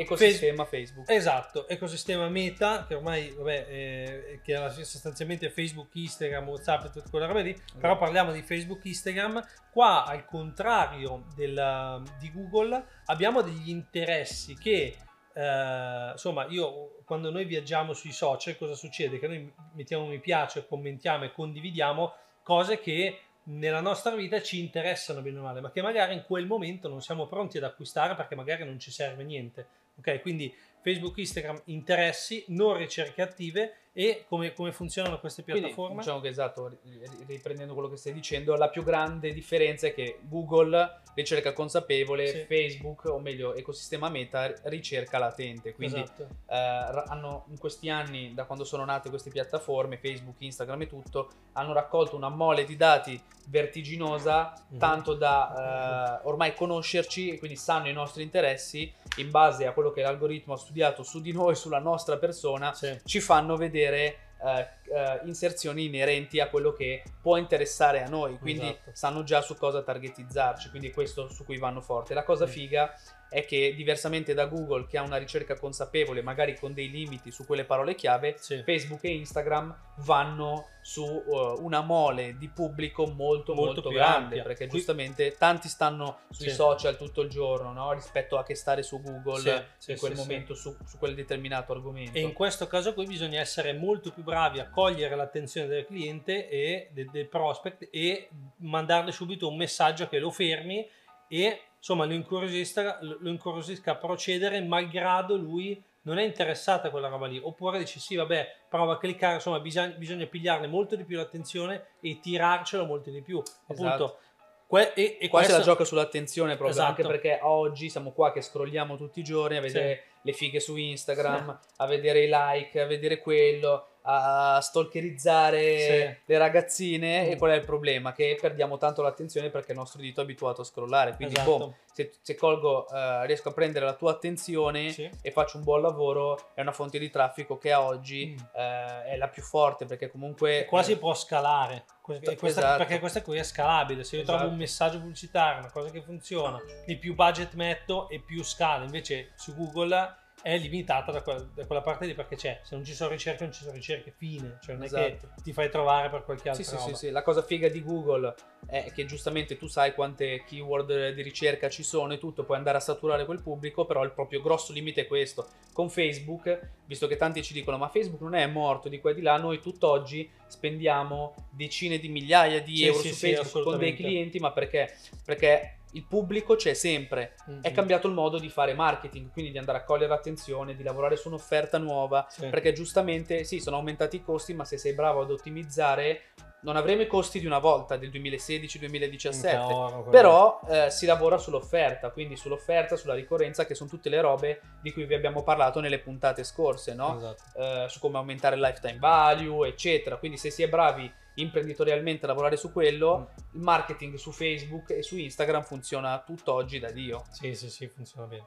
Ecosistema 0.03 0.65
Facebook. 0.65 1.11
Esatto, 1.11 1.69
ecosistema 1.69 2.29
meta, 2.29 2.87
che 2.87 2.95
ormai 2.95 3.31
vabbè, 3.31 3.67
eh, 3.69 4.41
che 4.43 4.55
è 4.55 4.71
sostanzialmente 4.85 5.51
Facebook, 5.51 5.95
Instagram, 5.95 6.49
Whatsapp 6.49 6.85
e 6.85 6.91
tutta 6.91 7.11
quella 7.11 7.27
roba 7.27 7.41
lì, 7.41 7.57
però 7.79 7.97
parliamo 7.97 8.33
di 8.33 8.43
Facebook, 8.43 8.85
Instagram. 8.85 9.45
Qua, 9.71 10.05
al 10.05 10.25
contrario 10.25 11.27
della- 11.35 12.03
di 12.19 12.31
Google, 12.33 12.85
abbiamo 13.07 13.43
degli 13.43 13.71
interessi 13.71 14.57
che, 14.57 14.97
eh, 15.33 16.11
insomma, 16.13 16.47
io 16.49 16.97
quando 17.05 17.31
noi 17.31 17.45
viaggiamo 17.45 17.93
sui 17.93 18.13
social, 18.13 18.57
cosa 18.57 18.75
succede? 18.75 19.19
Che 19.19 19.27
noi 19.27 19.53
mettiamo 19.75 20.07
mi 20.07 20.21
piace, 20.21 20.67
commentiamo 20.67 21.25
e 21.25 21.33
condividiamo 21.33 22.13
cose 22.43 22.81
che 22.81 23.21
nella 23.45 23.81
nostra 23.81 24.15
vita 24.15 24.43
ci 24.43 24.59
interessano 24.59 25.23
bene 25.23 25.39
o 25.39 25.43
male, 25.43 25.61
ma 25.61 25.71
che 25.71 25.81
magari 25.81 26.15
in 26.15 26.23
quel 26.25 26.47
momento 26.47 26.89
non 26.89 27.01
siamo 27.01 27.27
pronti 27.27 27.57
ad 27.57 27.65
acquistare 27.65 28.15
perché 28.15 28.35
magari 28.35 28.65
non 28.65 28.79
ci 28.79 28.91
serve 28.91 29.25
niente. 29.25 29.67
Ok, 29.99 30.21
quindi 30.21 30.55
Facebook, 30.81 31.19
Instagram, 31.19 31.61
interessi, 31.67 32.45
non 32.49 32.77
ricerche 32.77 33.21
attive 33.23 33.88
e 33.99 34.27
come, 34.29 34.53
come 34.53 34.71
funzionano 34.71 35.19
queste 35.19 35.43
Quindi, 35.43 35.63
piattaforme? 35.63 35.97
diciamo 35.97 36.21
che 36.21 36.29
esatto, 36.29 36.69
ri- 36.69 36.79
ri- 36.85 37.25
riprendendo 37.27 37.73
quello 37.75 37.89
che 37.89 37.97
stai 37.97 38.13
dicendo, 38.13 38.55
la 38.55 38.69
più 38.69 38.85
grande 38.85 39.33
differenza 39.33 39.89
è 39.89 39.93
che 39.93 40.21
Google 40.23 41.01
ricerca 41.17 41.53
consapevole, 41.53 42.29
Sì. 42.29 42.45
Facebook, 42.47 43.07
o 43.07 43.19
meglio, 43.19 43.57
ecosistema 43.57 44.09
meta, 44.09 44.55
ricerca 44.69 45.19
latente. 45.19 45.75
Quindi 45.75 45.99
esatto. 46.01 46.29
eh, 46.49 47.03
hanno 47.09 47.47
in 47.49 47.59
questi 47.59 47.91
anni, 47.91 48.35
da 48.35 48.45
quando 48.45 48.63
sono 48.63 48.85
nate 48.85 49.09
queste 49.09 49.31
piattaforme, 49.31 49.97
Facebook, 49.99 50.37
Instagram 50.43 50.83
e 50.83 50.87
tutto, 50.87 51.31
hanno 51.55 51.73
raccolto 51.73 52.15
una 52.15 52.29
mole 52.29 52.65
di 52.65 52.77
dati 52.77 53.21
vertiginosa, 53.49 54.53
Mhm. 54.69 54.79
tanto 54.79 55.15
da 55.15 56.21
eh, 56.23 56.29
ormai 56.29 56.55
conoscerci 56.55 57.31
e 57.31 57.39
quindi 57.39 57.57
sanno 57.57 57.89
i 57.89 57.93
nostri 57.93 58.23
interessi 58.23 58.93
in 59.17 59.31
base 59.33 59.67
a 59.67 59.73
quello 59.73 59.91
che 59.91 60.03
l'algoritmo 60.03 60.55
ha 60.55 60.57
studiato 60.57 61.03
su 61.03 61.21
di 61.21 61.33
noi, 61.33 61.57
sulla 61.57 61.81
nostra 61.81 62.17
persona, 62.19 62.73
Sì. 62.75 62.97
ci 63.05 63.19
fanno 63.21 63.57
vedere 63.57 63.87
eh, 63.95 64.69
eh, 64.95 65.21
inserzioni 65.25 65.87
inerenti 65.87 66.39
a 66.41 66.49
quello 66.49 66.73
che 66.73 67.03
può 67.21 67.37
interessare 67.37 68.03
a 68.03 68.09
noi, 68.09 68.39
quindi 68.39 68.67
Esatto. 68.69 68.91
sanno 68.93 69.23
già 69.25 69.41
su 69.41 69.57
cosa 69.57 69.83
targetizzarci, 69.83 70.71
quindi 70.71 70.89
è 70.89 70.93
questo 70.93 71.29
su 71.29 71.45
cui 71.45 71.59
vanno 71.59 71.81
forte. 71.81 72.15
La 72.15 72.23
cosa 72.25 72.45
Mm. 72.47 72.49
figa 72.49 72.95
è 73.31 73.45
che 73.45 73.75
diversamente 73.75 74.33
da 74.35 74.47
Google 74.47 74.87
che 74.87 74.97
ha 74.99 75.03
una 75.03 75.17
ricerca 75.19 75.59
consapevole, 75.59 76.23
magari 76.23 76.57
con 76.59 76.73
dei 76.73 76.91
limiti 76.91 77.31
su 77.31 77.45
quelle 77.45 77.65
parole 77.65 77.95
chiave, 77.95 78.37
Sì. 78.39 78.63
Facebook 78.65 79.05
e 79.05 79.15
Instagram 79.15 79.77
vanno 79.99 80.69
su 80.81 81.05
uh, 81.05 81.63
una 81.63 81.83
mole 81.83 82.37
di 82.39 82.49
pubblico 82.49 83.05
molto 83.07 83.53
molto, 83.55 83.83
Molto 83.83 83.91
grande 83.91 84.25
ampia. 84.25 84.43
perché 84.43 84.67
Qui- 84.69 84.79
giustamente 84.79 85.37
tanti 85.37 85.69
stanno 85.69 86.21
sui 86.31 86.49
Sì. 86.49 86.55
social 86.55 86.97
tutto 86.97 87.21
il 87.21 87.29
giorno 87.29 87.73
no? 87.75 87.93
rispetto 87.93 88.39
a 88.39 88.45
che 88.45 88.55
stare 88.55 88.83
su 88.83 89.03
Google 89.03 89.67
Sì, 89.77 89.91
in 89.93 89.99
quel 89.99 90.15
momento 90.15 90.55
su, 90.55 90.75
su 90.87 90.97
quel 90.99 91.15
determinato 91.15 91.73
argomento. 91.73 92.17
E 92.17 92.21
in 92.23 92.33
questo 92.33 92.67
caso 92.67 92.95
qui 92.95 93.05
bisogna 93.07 93.41
essere 93.41 93.75
molto 93.75 94.11
più 94.13 94.23
bravi 94.23 94.61
a 94.61 94.71
cogliere 94.71 95.15
l'attenzione 95.15 95.67
del 95.67 95.85
cliente 95.85 96.49
e 96.49 96.89
de- 96.93 97.09
del 97.13 97.29
prospect 97.29 97.89
e 97.91 98.31
mandarle 98.59 99.13
subito 99.13 99.49
un 99.49 99.57
messaggio 99.57 100.09
che 100.09 100.19
lo 100.19 100.31
fermi 100.31 100.89
e 101.29 101.61
insomma 101.79 102.05
lo 102.05 102.13
incuriosisca, 102.13 102.99
lo 103.01 103.29
incuriosisca 103.31 103.93
a 103.93 103.97
procedere 103.97 104.61
malgrado 104.63 105.37
lui 105.37 105.83
non 106.03 106.19
è 106.19 106.23
interessato 106.25 106.87
a 106.87 106.91
quella 106.91 107.09
roba 107.09 107.27
lì 107.27 107.39
oppure 107.43 107.79
dice 107.79 107.99
sì 108.01 108.15
vabbè 108.17 108.57
prova 108.69 108.95
a 108.95 108.99
cliccare 108.99 109.35
insomma 109.35 109.61
bisogna, 109.61 109.95
bisogna 109.97 110.27
pigliarne 110.27 110.67
molto 110.67 110.97
di 110.97 111.05
più 111.05 111.17
l'attenzione 111.17 111.89
e 112.01 112.19
tirarcelo 112.21 112.85
molto 112.85 113.11
di 113.11 113.21
più 113.23 113.39
appunto 113.69 113.85
Esatto. 114.05 114.19
que- 114.67 114.95
e, 114.95 115.19
e 115.21 115.29
Qua 115.29 115.43
se 115.43 115.53
la 115.53 115.61
gioca 115.61 115.85
sull'attenzione 115.85 116.57
proprio, 116.57 116.71
Esatto. 116.71 116.89
anche 116.89 117.03
perché 117.03 117.39
oggi 117.43 117.91
siamo 117.91 118.13
qua 118.13 118.33
che 118.33 118.41
scrolliamo 118.43 118.97
tutti 118.97 119.21
i 119.21 119.25
giorni 119.25 119.57
a 119.57 119.61
vedere 119.61 120.05
le 120.23 120.33
fighe 120.33 120.61
su 120.61 120.77
Instagram, 120.77 121.59
a 121.77 121.87
vedere 121.87 122.25
i 122.25 122.29
like, 122.31 122.81
a 122.81 122.87
vedere 122.87 123.19
quello, 123.19 123.98
a 124.11 124.59
stalkerizzare 124.63 125.79
Sì. 125.79 126.17
le 126.25 126.39
ragazzine 126.39 127.27
Mm. 127.27 127.31
e 127.31 127.37
qual 127.37 127.51
è 127.51 127.55
il 127.55 127.65
problema? 127.65 128.13
Che 128.13 128.39
perdiamo 128.41 128.79
tanto 128.79 129.03
l'attenzione 129.03 129.51
perché 129.51 129.73
il 129.73 129.79
nostro 129.79 130.01
dito 130.01 130.21
è 130.21 130.23
abituato 130.25 130.63
a 130.63 130.65
scrollare, 130.65 131.15
quindi 131.15 131.35
Esatto. 131.35 131.57
boh, 131.59 131.75
se, 131.93 132.13
se 132.23 132.35
colgo, 132.35 132.89
eh, 132.89 133.27
riesco 133.27 133.51
a 133.51 133.53
prendere 133.53 133.85
la 133.85 133.93
tua 133.95 134.13
attenzione 134.13 134.91
Sì. 134.91 135.11
e 135.21 135.31
faccio 135.31 135.59
un 135.59 135.65
buon 135.65 135.83
lavoro, 135.83 136.39
è 136.55 136.61
una 136.63 136.73
fonte 136.73 136.99
di 136.99 137.11
traffico 137.11 137.59
che 137.59 137.71
a 137.73 137.83
oggi 137.83 138.35
Mm. 138.35 138.45
eh, 138.59 139.05
è 139.05 139.17
la 139.17 139.29
più 139.29 139.43
forte 139.43 139.85
perché 139.85 140.11
comunque... 140.11 140.61
E 140.61 140.65
qua 140.65 140.83
si 140.83 140.97
può 140.97 141.15
scalare 141.15 141.85
Que- 142.01 142.21
questa- 142.37 142.47
Esatto. 142.47 142.79
perché 142.79 142.99
questa 143.01 143.21
qui 143.23 143.37
è 143.37 143.43
scalabile 143.43 144.03
se 144.05 144.17
io 144.17 144.23
trovo 144.23 144.39
Esatto. 144.39 144.53
un 144.55 144.59
messaggio 144.59 144.99
pubblicitario 145.01 145.59
una 145.61 145.71
cosa 145.71 145.91
che 145.91 146.01
funziona 146.01 146.59
e 146.87 146.97
più 146.97 147.15
budget 147.15 147.53
metto 147.53 148.09
e 148.09 148.21
più 148.21 148.43
scala 148.43 148.85
invece 148.85 149.33
su 149.37 149.55
Google 149.55 150.17
è 150.49 150.57
limitata 150.57 151.13
da, 151.13 151.21
quella- 151.23 151.47
da 151.55 151.67
quella 151.67 151.83
parte 151.83 152.07
lì 152.07 152.15
perché 152.15 152.35
c'è 152.37 152.61
se 152.63 152.75
non 152.75 152.83
ci 152.85 152.95
sono 152.95 153.11
ricerche 153.11 153.45
non 153.45 153.53
ci 153.53 153.63
sono 153.63 153.75
ricerche 153.75 154.15
fine 154.17 154.59
cioè 154.63 154.75
non 154.77 154.85
è 154.85 154.87
Esatto. 154.87 155.27
che 155.35 155.43
ti 155.43 155.53
fai 155.53 155.69
trovare 155.71 156.09
per 156.09 156.25
qualche 156.25 156.49
altra 156.49 156.65
Sì, 156.65 156.77
sì, 156.77 156.83
sì, 156.89 156.95
sì, 156.95 157.11
la 157.11 157.23
cosa 157.23 157.43
figa 157.43 157.69
di 157.69 157.83
Google 157.83 158.35
è 158.67 158.91
che 158.95 159.05
giustamente 159.05 159.59
tu 159.59 159.67
sai 159.67 159.93
quante 159.93 160.45
keyword 160.45 161.11
di 161.11 161.23
ricerca 161.23 161.69
ci 161.69 161.83
sono 161.83 162.15
e 162.15 162.19
tutto, 162.19 162.45
puoi 162.45 162.57
andare 162.57 162.79
a 162.79 162.81
saturare 162.81 163.25
quel 163.25 163.43
pubblico, 163.43 163.85
però 163.87 164.03
il 164.05 164.11
proprio 164.13 164.41
grosso 164.43 164.73
limite 164.73 165.03
è 165.03 165.07
questo. 165.07 165.47
Con 165.73 165.89
Facebook, 165.89 166.73
visto 166.85 167.07
che 167.07 167.17
tanti 167.17 167.43
ci 167.43 167.53
dicono 167.55 167.79
ma 167.79 167.89
Facebook 167.89 168.21
non 168.21 168.35
è 168.35 168.47
morto 168.47 168.89
di 168.89 169.01
qua 169.01 169.11
e 169.13 169.15
di 169.15 169.23
là, 169.23 169.37
noi 169.39 169.61
tutt'oggi 169.61 170.31
spendiamo 170.47 171.35
decine 171.51 171.99
di 171.99 172.09
migliaia 172.09 172.61
di 172.61 172.77
Sì, 172.77 172.85
euro 172.87 172.99
sì, 173.01 173.09
su 173.09 173.15
Facebook 173.15 173.65
con 173.65 173.79
dei 173.79 173.95
clienti, 173.95 174.39
ma 174.39 174.53
perché? 174.53 174.95
Perché 175.25 175.78
il 175.93 176.05
pubblico 176.05 176.55
c'è 176.57 176.75
sempre, 176.75 177.35
Mhm. 177.47 177.63
è 177.63 177.73
cambiato 177.73 178.07
il 178.07 178.15
modo 178.15 178.39
di 178.39 178.49
fare 178.49 178.75
marketing, 178.75 179.31
quindi 179.31 179.51
di 179.51 179.59
andare 179.59 179.79
a 179.79 179.85
cogliere 179.85 180.09
l'attenzione, 180.09 180.75
di 180.77 180.83
lavorare 180.83 181.17
su 181.17 181.29
un'offerta 181.29 181.79
nuova, 181.79 182.27
Sì. 182.29 182.47
perché 182.49 182.73
giustamente 182.73 183.45
sì, 183.45 183.61
sono 183.61 183.77
aumentati 183.77 184.17
i 184.17 184.23
costi, 184.23 184.53
ma 184.55 184.65
se 184.65 184.77
sei 184.79 184.93
bravo 184.95 185.23
ad 185.23 185.31
ottimizzare 185.31 186.21
non 186.61 186.75
avremo 186.75 187.03
i 187.03 187.07
costi 187.07 187.39
di 187.39 187.47
una 187.47 187.61
volta 187.61 187.97
del 187.97 188.11
2016-2017. 188.11 189.57
Cavolo, 189.57 189.89
quello. 190.03 190.11
Però 190.11 190.61
eh, 190.69 190.91
si 190.91 191.07
lavora 191.07 191.39
sull'offerta, 191.39 192.11
quindi 192.11 192.37
sull'offerta, 192.37 192.97
sulla 192.97 193.15
ricorrenza, 193.15 193.65
che 193.65 193.75
sono 193.75 193.89
tutte 193.89 194.09
le 194.09 194.21
robe 194.21 194.61
di 194.83 194.93
cui 194.93 195.05
vi 195.05 195.15
abbiamo 195.15 195.43
parlato 195.43 195.81
nelle 195.81 196.01
puntate 196.01 196.43
scorse, 196.45 196.95
no? 196.95 197.17
Esatto. 197.17 197.43
Eh, 197.57 197.87
su 197.89 198.01
come 198.01 198.19
aumentare 198.19 198.57
il 198.57 198.61
lifetime 198.63 198.99
value, 198.99 199.69
eccetera. 199.69 200.17
Quindi 200.17 200.37
se 200.37 200.51
si 200.51 200.63
è 200.65 200.69
bravi 200.69 201.11
imprenditorialmente 201.41 202.27
lavorare 202.27 202.57
su 202.57 202.73
quello, 202.73 203.31
il 203.55 203.61
marketing 203.61 204.15
su 204.17 204.31
Facebook 204.33 204.91
e 204.91 205.03
su 205.03 205.17
Instagram 205.17 205.63
funziona 205.63 206.19
tutt'oggi 206.25 206.79
da 206.79 206.91
Dio. 206.91 207.25
Sì, 207.31 207.55
sì, 207.55 207.69
sì, 207.71 207.87
funziona 207.89 208.27
bene. 208.27 208.47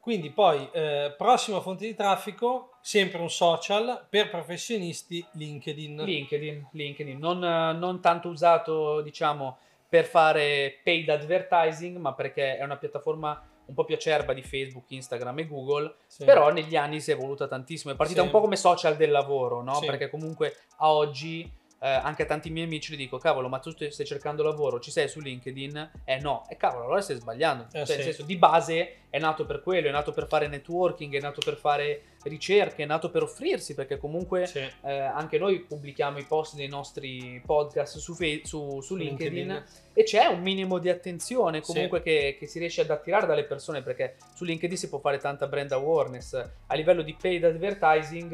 Quindi 0.00 0.30
poi, 0.30 0.66
eh, 0.72 1.14
prossima 1.16 1.60
fonte 1.60 1.84
di 1.84 1.94
traffico, 1.94 2.72
sempre 2.80 3.20
un 3.20 3.28
social 3.28 4.06
per 4.08 4.30
professionisti, 4.30 5.24
LinkedIn. 5.32 6.02
LinkedIn, 6.04 6.68
LinkedIn 6.72 7.18
non, 7.18 7.44
eh, 7.44 7.72
non 7.74 8.00
tanto 8.00 8.28
usato, 8.30 9.02
diciamo, 9.02 9.58
per 9.86 10.06
fare 10.06 10.80
paid 10.82 11.08
advertising, 11.10 11.98
ma 11.98 12.14
perché 12.14 12.56
è 12.56 12.64
una 12.64 12.76
piattaforma 12.78 13.44
un 13.66 13.74
po' 13.74 13.84
più 13.84 13.94
acerba 13.94 14.32
di 14.32 14.42
Facebook, 14.42 14.90
Instagram 14.90 15.40
e 15.40 15.46
Google, 15.46 15.94
Sì. 16.06 16.24
però 16.24 16.50
negli 16.50 16.76
anni 16.76 17.00
si 17.00 17.10
è 17.10 17.14
evoluta 17.14 17.46
tantissimo, 17.46 17.92
è 17.92 17.96
partita 17.96 18.20
Sì. 18.20 18.26
un 18.26 18.32
po' 18.32 18.40
come 18.40 18.56
social 18.56 18.96
del 18.96 19.10
lavoro, 19.10 19.62
no? 19.62 19.74
Sì. 19.74 19.86
Perché 19.86 20.08
comunque 20.08 20.56
a 20.78 20.90
oggi 20.92 21.48
eh, 21.82 21.88
anche 21.88 22.22
a 22.22 22.26
tanti 22.26 22.50
miei 22.50 22.66
amici 22.66 22.92
gli 22.92 22.96
dico, 22.96 23.16
cavolo, 23.16 23.48
ma 23.48 23.58
tu 23.58 23.70
stai 23.70 24.06
cercando 24.06 24.42
lavoro, 24.42 24.80
ci 24.80 24.90
sei 24.90 25.08
su 25.08 25.20
LinkedIn? 25.20 25.90
Eh 26.04 26.18
no, 26.18 26.44
e 26.48 26.56
cavolo, 26.56 26.84
allora 26.84 27.00
stai 27.00 27.16
sbagliando. 27.16 27.68
Eh, 27.72 27.84
cioè, 27.84 27.86
sì. 27.86 27.94
nel 27.94 28.02
senso, 28.02 28.22
di 28.24 28.36
base 28.36 28.94
è 29.08 29.18
nato 29.18 29.46
per 29.46 29.62
quello, 29.62 29.88
è 29.88 29.90
nato 29.90 30.12
per 30.12 30.26
fare 30.28 30.46
networking, 30.46 31.14
è 31.16 31.20
nato 31.20 31.40
per 31.42 31.56
fare 31.56 32.02
ricerche, 32.24 32.82
è 32.82 32.86
nato 32.86 33.10
per 33.10 33.22
offrirsi, 33.22 33.74
perché 33.74 33.96
comunque 33.96 34.46
Sì. 34.46 34.58
eh, 34.58 34.98
anche 34.98 35.38
noi 35.38 35.60
pubblichiamo 35.60 36.18
i 36.18 36.24
post 36.24 36.54
dei 36.54 36.68
nostri 36.68 37.42
podcast 37.44 37.96
su, 37.96 38.14
Fe- 38.14 38.42
su- 38.44 38.82
su 38.82 38.94
LinkedIn, 38.94 39.64
e 39.94 40.02
c'è 40.02 40.26
un 40.26 40.40
minimo 40.42 40.78
di 40.78 40.90
attenzione 40.90 41.62
comunque 41.62 42.02
che, 42.02 42.36
che 42.38 42.46
si 42.46 42.58
riesce 42.58 42.82
ad 42.82 42.90
attirare 42.90 43.26
dalle 43.26 43.44
persone 43.44 43.82
perché 43.82 44.16
su 44.34 44.44
LinkedIn 44.44 44.76
si 44.76 44.88
può 44.88 44.98
fare 44.98 45.18
tanta 45.18 45.46
brand 45.46 45.72
awareness 45.72 46.34
a 46.34 46.74
livello 46.74 47.02
di 47.02 47.16
paid 47.20 47.44
advertising 47.44 48.32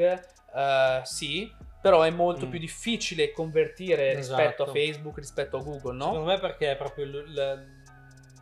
eh, 0.54 1.00
sì 1.04 1.50
però 1.90 2.02
è 2.02 2.10
molto 2.10 2.46
Mm. 2.46 2.50
più 2.50 2.58
difficile 2.58 3.30
convertire 3.30 4.12
Esatto. 4.16 4.40
rispetto 4.42 4.62
a 4.64 4.66
Facebook 4.72 5.18
rispetto 5.18 5.56
a 5.58 5.62
Google 5.62 5.94
no? 5.96 6.04
Secondo 6.06 6.24
me 6.26 6.38
perché 6.40 6.72
è 6.72 6.76
proprio 6.76 7.04
il, 7.04 7.14
il- 7.14 7.74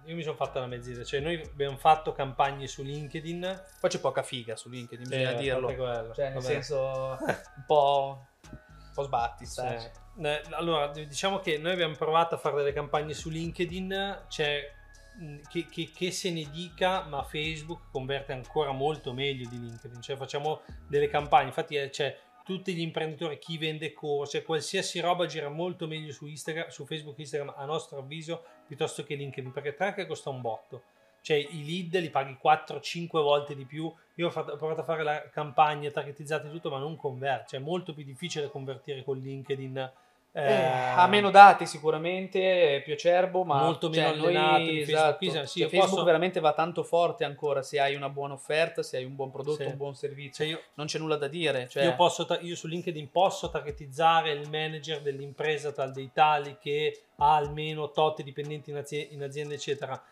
io 0.07 0.15
mi 0.15 0.23
sono 0.23 0.35
fatta 0.37 0.61
la 0.61 0.67
mezz'idea, 0.67 1.03
cioè 1.05 1.21
noi 1.21 1.41
abbiamo 1.43 1.77
fatto 1.77 2.13
campagne 2.13 2.67
su 2.67 2.83
LinkedIn, 2.83 3.63
poi 3.81 3.91
c'è 3.91 3.99
poca 4.01 4.23
figa 4.23 4.55
su 4.57 4.69
LinkedIn 4.69 5.09
bisogna 5.09 5.31
eh, 5.33 5.37
dirlo 5.37 5.69
cioè 5.69 5.77
nel 5.77 6.33
vabbè. 6.35 6.41
senso 6.41 7.19
un 7.21 7.65
po', 7.67 8.27
un 8.51 8.91
po' 8.95 9.03
sbatti 9.03 9.47
sai. 9.47 9.81
Sì. 9.81 9.89
Eh, 10.23 10.43
Allora, 10.51 10.89
diciamo 10.89 11.39
che 11.41 11.57
noi 11.59 11.73
abbiamo 11.73 11.95
provato 11.97 12.35
a 12.35 12.39
fare 12.39 12.57
delle 12.57 12.73
campagne 12.73 13.15
su 13.15 13.31
LinkedIn, 13.31 14.25
c'è 14.29 14.71
mh, 15.19 15.37
che, 15.51 15.67
che- 15.71 15.91
che 15.95 16.11
se 16.13 16.31
ne 16.31 16.49
dica, 16.51 17.03
ma 17.05 17.23
Facebook 17.23 17.91
converte 17.91 18.33
ancora 18.33 18.73
molto 18.73 19.13
meglio 19.15 19.49
di 19.49 19.59
LinkedIn, 19.59 20.01
cioè 20.03 20.17
facciamo 20.17 20.61
delle 20.87 21.09
campagne, 21.09 21.47
infatti 21.47 21.77
eh, 21.77 21.89
c'è 21.89 22.15
tutti 22.45 22.75
gli 22.75 22.81
imprenditori, 22.81 23.39
chi 23.39 23.57
vende 23.57 23.93
corse, 23.93 24.43
qualsiasi 24.43 25.01
roba 25.01 25.27
gira 25.27 25.49
molto 25.49 25.87
meglio 25.87 26.13
su, 26.13 26.27
Instagram, 26.27 26.69
su 26.69 26.85
Facebook 26.85 27.19
Instagram 27.19 27.55
a 27.57 27.65
nostro 27.65 27.99
avviso 27.99 28.45
piuttosto 28.67 29.03
che 29.03 29.15
LinkedIn, 29.15 29.51
perché 29.51 29.75
tra 29.75 29.95
che 29.95 30.07
costa 30.07 30.31
un 30.31 30.43
botto. 30.43 30.83
Cioè 31.23 31.39
i 31.39 31.65
lead 31.65 32.03
li 32.03 32.11
paghi 32.11 32.37
4-5 32.41 33.09
volte 33.13 33.57
di 33.57 33.65
più. 33.65 33.91
Io 34.17 34.27
ho, 34.27 34.31
fatto- 34.31 34.53
ho 34.53 34.57
provato 34.57 34.83
a 34.83 34.85
fare 34.85 35.03
la 35.03 35.27
campagna 35.31 35.91
targetizzata 35.91 36.47
e 36.47 36.51
tutto, 36.51 36.69
ma 36.69 36.79
non 36.79 36.97
converte. 36.97 37.57
È 37.57 37.61
molto 37.61 37.95
più 37.95 38.05
difficile 38.05 38.51
convertire 38.51 39.03
con 39.03 39.17
LinkedIn. 39.17 39.93
Eh, 40.37 40.43
eh, 40.53 40.65
ha 40.97 41.07
meno 41.07 41.31
dati 41.31 41.65
sicuramente, 41.65 42.77
è 42.79 42.83
più 42.83 42.95
acerbo, 42.95 43.45
ma 43.45 43.63
Molto 43.63 43.89
meno 43.89 44.09
cioè, 44.09 44.19
allenato 44.19 44.65
di 44.65 44.81
esatto. 44.81 45.19
Facebook. 45.21 45.47
Sì, 45.47 45.47
sì, 45.47 45.59
Cioè, 45.61 45.63
io 45.63 45.69
Facebook 45.69 45.91
posso- 45.91 46.03
veramente 46.05 46.41
va 46.41 46.53
tanto 46.55 46.83
forte 46.83 47.23
ancora 47.25 47.63
se 47.63 47.79
hai 47.79 47.95
una 47.95 48.09
buona 48.09 48.35
offerta, 48.35 48.83
se 48.83 48.97
hai 48.97 49.05
un 49.05 49.15
buon 49.15 49.31
prodotto, 49.31 49.63
Sì. 49.63 49.69
un 49.69 49.77
buon 49.77 49.95
servizio. 49.95 50.45
cioè, 50.45 50.55
io, 50.55 50.61
Non 50.75 50.87
c'è 50.87 50.99
nulla 50.99 51.15
da 51.17 51.29
dire. 51.29 51.69
Cioè, 51.69 51.85
io 51.85 51.95
posso 51.95 52.27
ta- 52.27 52.41
io 52.41 52.57
su 52.57 52.67
LinkedIn 52.67 53.13
posso 53.13 53.49
targetizzare 53.49 54.33
il 54.33 54.51
manager 54.51 55.01
dell'impresa 55.03 55.71
tal 55.71 55.93
dei 55.93 56.11
tali 56.13 56.57
che 56.61 57.03
ha 57.19 57.37
almeno 57.37 57.93
tot 57.93 58.21
dipendenti 58.23 58.71
in, 58.71 58.77
azie- 58.79 59.07
in 59.13 59.23
azienda, 59.23 59.55
eccetera. 59.55 60.03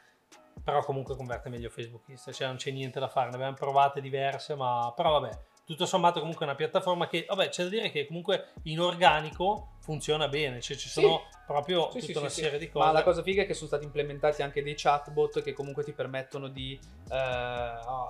Però 0.63 0.85
comunque 0.85 1.17
converte 1.17 1.49
meglio 1.49 1.69
Facebook 1.71 2.09
Insta, 2.11 2.31
cioè 2.31 2.47
non 2.47 2.57
c'è 2.57 2.71
niente 2.71 3.01
da 3.01 3.09
fare. 3.09 3.31
Ne 3.31 3.35
abbiamo 3.35 3.55
provate 3.55 4.01
diverse, 4.01 4.55
ma 4.55 4.93
però 4.95 5.19
vabbè. 5.19 5.37
Tutto 5.65 5.87
sommato 5.87 6.19
comunque 6.19 6.45
è 6.45 6.49
una 6.49 6.57
piattaforma 6.57 7.07
che, 7.07 7.25
vabbè, 7.27 7.49
c'è 7.49 7.63
da 7.63 7.69
dire 7.69 7.91
che 7.91 8.07
comunque 8.07 8.49
in 8.65 8.81
organico 8.81 9.75
funziona 9.83 10.29
bene, 10.29 10.61
cioè 10.61 10.77
ci 10.77 10.89
Sì. 10.89 11.01
sono 11.01 11.23
proprio 11.45 11.91
Sì, 11.91 11.99
tutta 11.99 12.13
sì, 12.13 12.19
una 12.19 12.29
sì, 12.29 12.41
serie 12.43 12.59
sì. 12.59 12.67
di 12.67 12.71
cose. 12.73 12.87
Ma 12.87 12.93
la 12.93 13.03
cosa 13.03 13.21
figa 13.23 13.43
è 13.43 13.47
che 13.47 13.53
sono 13.55 13.67
stati 13.67 13.85
implementati 13.85 14.41
anche 14.43 14.63
dei 14.63 14.75
chatbot 14.77 15.43
che 15.43 15.53
comunque 15.53 15.83
ti 15.85 15.93
permettono 15.93 16.47
di 16.49 16.79
eh, 17.11 17.15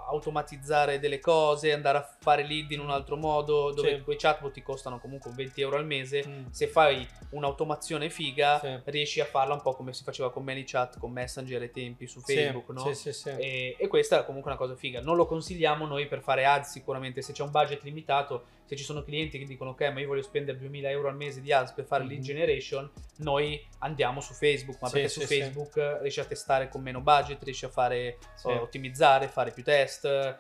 automatizzare 0.09 0.99
delle 0.99 1.19
cose, 1.19 1.73
andare 1.73 1.99
a 1.99 2.17
fare 2.21 2.45
lead 2.47 2.71
in 2.73 2.81
un 2.81 2.91
altro 2.91 3.17
modo, 3.17 3.73
dove 3.73 3.97
Sì. 3.97 4.03
quei 4.03 4.17
chatbot 4.17 4.53
ti 4.53 4.63
costano 4.63 5.01
comunque 5.01 5.31
un 5.31 5.37
20 5.37 5.61
euro 5.61 5.77
al 5.77 5.87
mese. 5.87 6.25
Mm. 6.27 6.47
Se 6.51 6.67
fai 6.69 7.07
un'automazione 7.31 8.11
figa, 8.11 8.61
Sì. 8.61 8.79
riesci 8.85 9.21
a 9.21 9.25
farla 9.25 9.55
un 9.55 9.63
po' 9.63 9.75
come 9.75 9.93
si 9.93 10.05
faceva 10.05 10.31
con 10.31 10.45
ManyChat, 10.45 10.99
con 10.99 11.11
Messenger 11.11 11.61
ai 11.63 11.71
tempi 11.71 12.07
su 12.07 12.21
Sì, 12.21 12.35
Facebook, 12.35 12.69
no? 12.69 12.93
Sì, 12.93 12.95
sì, 12.95 13.13
sì. 13.13 13.29
E, 13.31 13.77
e 13.79 13.87
questa 13.89 14.21
è 14.21 14.25
comunque 14.25 14.51
una 14.51 14.59
cosa 14.61 14.77
figa. 14.77 15.01
Non 15.01 15.17
lo 15.17 15.27
consigliamo 15.27 15.87
noi 15.87 16.07
per 16.07 16.21
fare 16.21 16.45
ads 16.45 16.71
sicuramente. 16.71 17.23
Se 17.23 17.33
c'è 17.33 17.43
un 17.43 17.51
budget 17.51 17.83
limitato, 17.83 18.45
se 18.65 18.77
ci 18.77 18.85
sono 18.85 19.03
clienti 19.03 19.39
che 19.39 19.45
dicono 19.45 19.71
ok, 19.71 19.91
ma 19.93 20.01
io 20.01 20.07
voglio 20.07 20.23
spendere 20.23 20.57
2000 20.59 20.89
euro 20.91 21.09
al 21.09 21.17
mese 21.17 21.41
di 21.41 21.53
ads 21.53 21.73
per 21.73 21.85
fare 21.85 22.05
lead 22.05 22.19
Mhm. 22.21 22.25
generation, 22.25 22.91
noi 23.17 23.61
andiamo 23.81 24.21
su 24.21 24.33
Facebook. 24.33 24.81
Ma 24.81 24.89
Sì, 24.89 24.93
perché 24.95 25.09
sì, 25.09 25.21
su 25.21 25.27
sì. 25.27 25.39
Facebook 25.41 25.77
eh, 25.77 26.01
riesci 26.01 26.21
a 26.21 26.25
testare 26.25 26.69
con 26.69 26.81
meno 26.83 27.01
budget, 27.01 27.43
riesci 27.43 27.65
a 27.65 27.69
fare 27.69 28.19
Sì. 28.35 28.49
eh, 28.49 28.57
ottimizzare, 28.57 29.29
fare 29.29 29.51
più 29.51 29.63
test, 29.63 30.05
eh, 30.07 30.39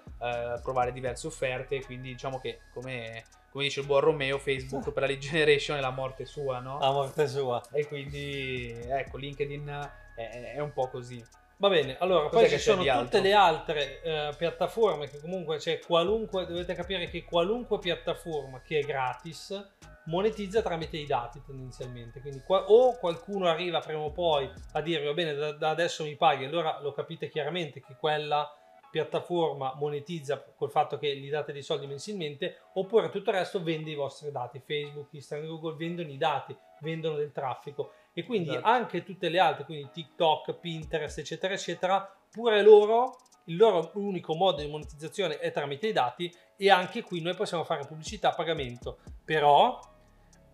provare 0.63 0.93
diverse 0.93 1.27
offerte. 1.27 1.85
Quindi 1.85 2.11
diciamo 2.13 2.39
che 2.41 2.61
come, 2.73 3.25
come 3.51 3.65
dice 3.65 3.81
il 3.81 3.87
buon 3.87 4.01
Romeo, 4.01 4.39
Facebook 4.39 4.91
per 4.93 5.03
la 5.03 5.09
lead 5.09 5.19
generation 5.21 5.77
è 5.77 5.81
la 5.81 5.91
morte 5.91 6.25
sua, 6.25 6.59
no? 6.61 6.79
A 6.79 6.91
morte 6.91 7.27
sua. 7.29 7.63
E 7.73 7.87
quindi 7.87 8.71
ecco, 8.89 9.19
LinkedIn 9.19 9.91
è, 10.17 10.53
è 10.55 10.59
un 10.61 10.73
po' 10.73 10.89
così. 10.89 11.23
Va 11.63 11.69
bene, 11.69 11.97
allora 12.01 12.29
Cos'è 12.29 12.49
poi 12.49 12.49
ci 12.49 12.59
sono 12.59 12.83
tutte 12.83 13.21
le 13.21 13.33
altre 13.33 14.03
eh, 14.03 14.35
piattaforme 14.37 15.09
che 15.09 15.21
comunque 15.21 15.59
c'è 15.59 15.79
qualunque, 15.79 16.45
dovete 16.45 16.75
capire 16.75 17.09
che 17.09 17.23
qualunque 17.23 17.79
piattaforma 17.79 18.61
che 18.63 18.81
è 18.81 18.83
gratis 18.83 19.75
monetizza 20.07 20.61
tramite 20.61 20.97
i 20.97 21.07
dati 21.07 21.41
tendenzialmente, 21.47 22.21
quindi 22.21 22.41
qua- 22.41 22.65
o 22.69 22.99
qualcuno 22.99 23.47
arriva 23.47 23.79
prima 23.79 24.01
o 24.01 24.11
poi 24.11 24.51
a 24.73 24.81
dire 24.81 25.05
va 25.05 25.13
bene 25.13 25.35
da, 25.35 25.53
da 25.53 25.71
adesso 25.71 26.03
mi 26.03 26.17
paghi, 26.17 26.47
allora 26.47 26.81
lo 26.81 26.91
capite 26.91 27.29
chiaramente 27.29 27.81
che 27.81 27.95
quella 27.95 28.53
piattaforma 28.91 29.75
monetizza 29.77 30.45
col 30.57 30.71
fatto 30.71 30.99
che 30.99 31.17
gli 31.17 31.31
date 31.31 31.53
dei 31.53 31.63
soldi 31.63 31.87
mensilmente 31.87 32.59
oppure 32.75 33.09
tutto 33.09 33.31
il 33.31 33.37
resto 33.37 33.63
vende 33.63 33.93
i 33.93 33.95
vostri 33.95 34.33
dati, 34.33 34.61
Facebook, 34.67 35.13
Instagram, 35.13 35.49
Google 35.49 35.77
vendono 35.77 36.11
i 36.11 36.19
dati, 36.19 36.57
vendono 36.81 37.15
del 37.15 37.31
traffico 37.31 37.93
e 38.13 38.25
quindi 38.25 38.51
Esatto. 38.51 38.67
anche 38.67 39.03
tutte 39.03 39.29
le 39.29 39.39
altre, 39.39 39.65
quindi 39.65 39.91
TikTok, 39.93 40.55
Pinterest, 40.55 41.19
eccetera, 41.19 41.55
eccetera, 41.55 42.17
pure 42.31 42.63
loro, 42.63 43.19
il 43.47 43.57
loro 43.57 43.91
unico 43.95 44.35
modo 44.35 44.63
di 44.63 44.69
monetizzazione 44.69 45.39
è 45.39 45.51
tramite 45.51 45.89
i 45.89 45.93
dati 45.93 46.33
e 46.57 46.71
anche 46.71 47.03
qui 47.03 47.21
noi 47.21 47.35
possiamo 47.35 47.65
fare 47.65 47.87
pubblicità 47.87 48.31
a 48.31 48.35
pagamento, 48.35 48.99
però 49.25 49.79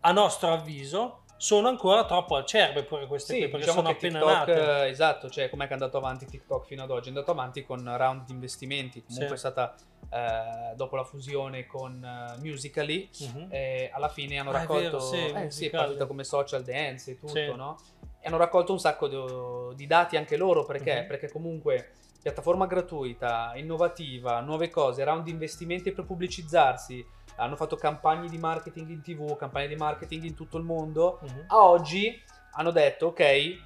a 0.01 0.13
nostro 0.13 0.53
avviso 0.53 1.25
sono 1.39 1.69
ancora 1.69 2.05
troppo 2.05 2.35
acerbe 2.37 2.83
pure 2.83 3.07
queste 3.07 3.33
Sì, 3.35 3.39
qui 3.39 3.49
perché 3.49 3.65
diciamo 3.67 3.79
sono 3.81 3.89
appena 3.91 4.19
TikTok, 4.19 4.49
nate. 4.49 4.85
eh, 4.87 4.89
esatto, 4.91 5.31
cioè 5.31 5.49
com'è 5.49 5.65
che 5.65 5.71
è 5.71 5.73
andato 5.75 5.97
avanti 5.97 6.27
TikTok 6.27 6.67
fino 6.67 6.83
ad 6.83 6.91
oggi? 6.91 7.07
È 7.07 7.09
andato 7.09 7.31
avanti 7.31 7.65
con 7.65 7.83
round 7.97 8.25
di 8.27 8.33
investimenti, 8.33 9.03
comunque 9.05 9.29
Sì. 9.29 9.35
è 9.35 9.51
stata 9.51 9.75
eh, 10.11 10.75
dopo 10.75 10.97
la 10.97 11.05
fusione 11.05 11.65
con 11.67 12.03
eh, 12.05 12.39
Musical.ly, 12.41 13.09
Mhm. 13.21 13.47
e 13.51 13.91
alla 13.93 14.09
fine 14.09 14.39
hanno 14.39 14.51
Ah, 14.51 14.57
è 14.57 14.59
raccolto, 14.59 14.99
vero, 14.99 15.01
sì, 15.01 15.17
eh, 15.45 15.51
sì, 15.51 15.67
è 15.67 15.71
partita 15.71 16.07
come 16.07 16.25
social 16.25 16.63
dance 16.65 17.13
e 17.13 17.19
tutto, 17.19 17.33
Sì. 17.33 17.55
no? 17.55 17.79
E 18.21 18.27
hanno 18.27 18.37
raccolto 18.37 18.73
un 18.73 18.81
sacco 18.81 19.07
di, 19.07 19.77
di 19.77 19.87
dati 19.87 20.17
anche 20.17 20.37
loro, 20.37 20.65
perché? 20.65 21.03
Mhm. 21.03 21.07
Perché 21.07 21.31
comunque 21.31 21.93
piattaforma 22.21 22.67
gratuita, 22.67 23.53
innovativa, 23.55 24.41
nuove 24.41 24.71
cose, 24.71 25.05
round 25.05 25.23
di 25.23 25.31
investimenti 25.31 25.93
per 25.93 26.05
pubblicizzarsi, 26.05 27.07
hanno 27.39 27.57
fatto 27.57 27.77
campagne 27.77 28.29
di 28.29 28.39
marketing 28.39 28.89
in 28.91 29.01
tv, 29.03 29.37
campagne 29.37 29.69
di 29.69 29.77
marketing 29.77 30.25
in 30.25 30.35
tutto 30.35 30.57
il 30.59 30.65
mondo, 30.65 31.19
Mhm. 31.23 31.45
a 31.49 31.65
oggi 31.65 32.23
hanno 32.53 32.71
detto 32.71 33.07
ok 33.07 33.21
eh, 33.21 33.59